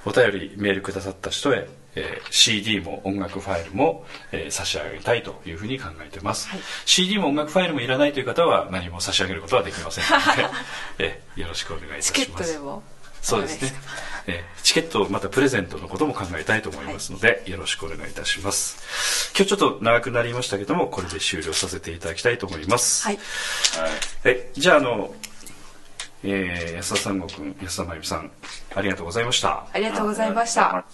[0.07, 6.61] お便りメールくださった人へ、えー CD も音楽ファイルも、えー差し上げたいというふうに考えてます、はい。
[6.87, 10.55] CD も音楽ファイルもいらないという方は何も差し上げることはできませんので、
[11.05, 12.45] えーよろしくお願いいたしチます。
[12.45, 12.83] ケットでも？
[13.23, 13.73] そうですね。
[14.27, 19.33] えーチケットまたプレゼントのことも考えたいと思いますので、よろしくお願いいたします。
[19.35, 23.07] 今日ちょっと長くなりましたけども、これで終了させていただきたいと思います。
[23.07, 23.21] はいは
[23.89, 23.91] い。
[24.25, 25.15] えじゃああの、
[26.23, 28.31] えー安田三郷君、安田真由美さん、
[28.75, 29.67] ありがとうございました。
[29.73, 30.85] ありがとうございました。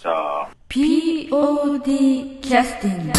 [0.68, 3.12] POD キャスティング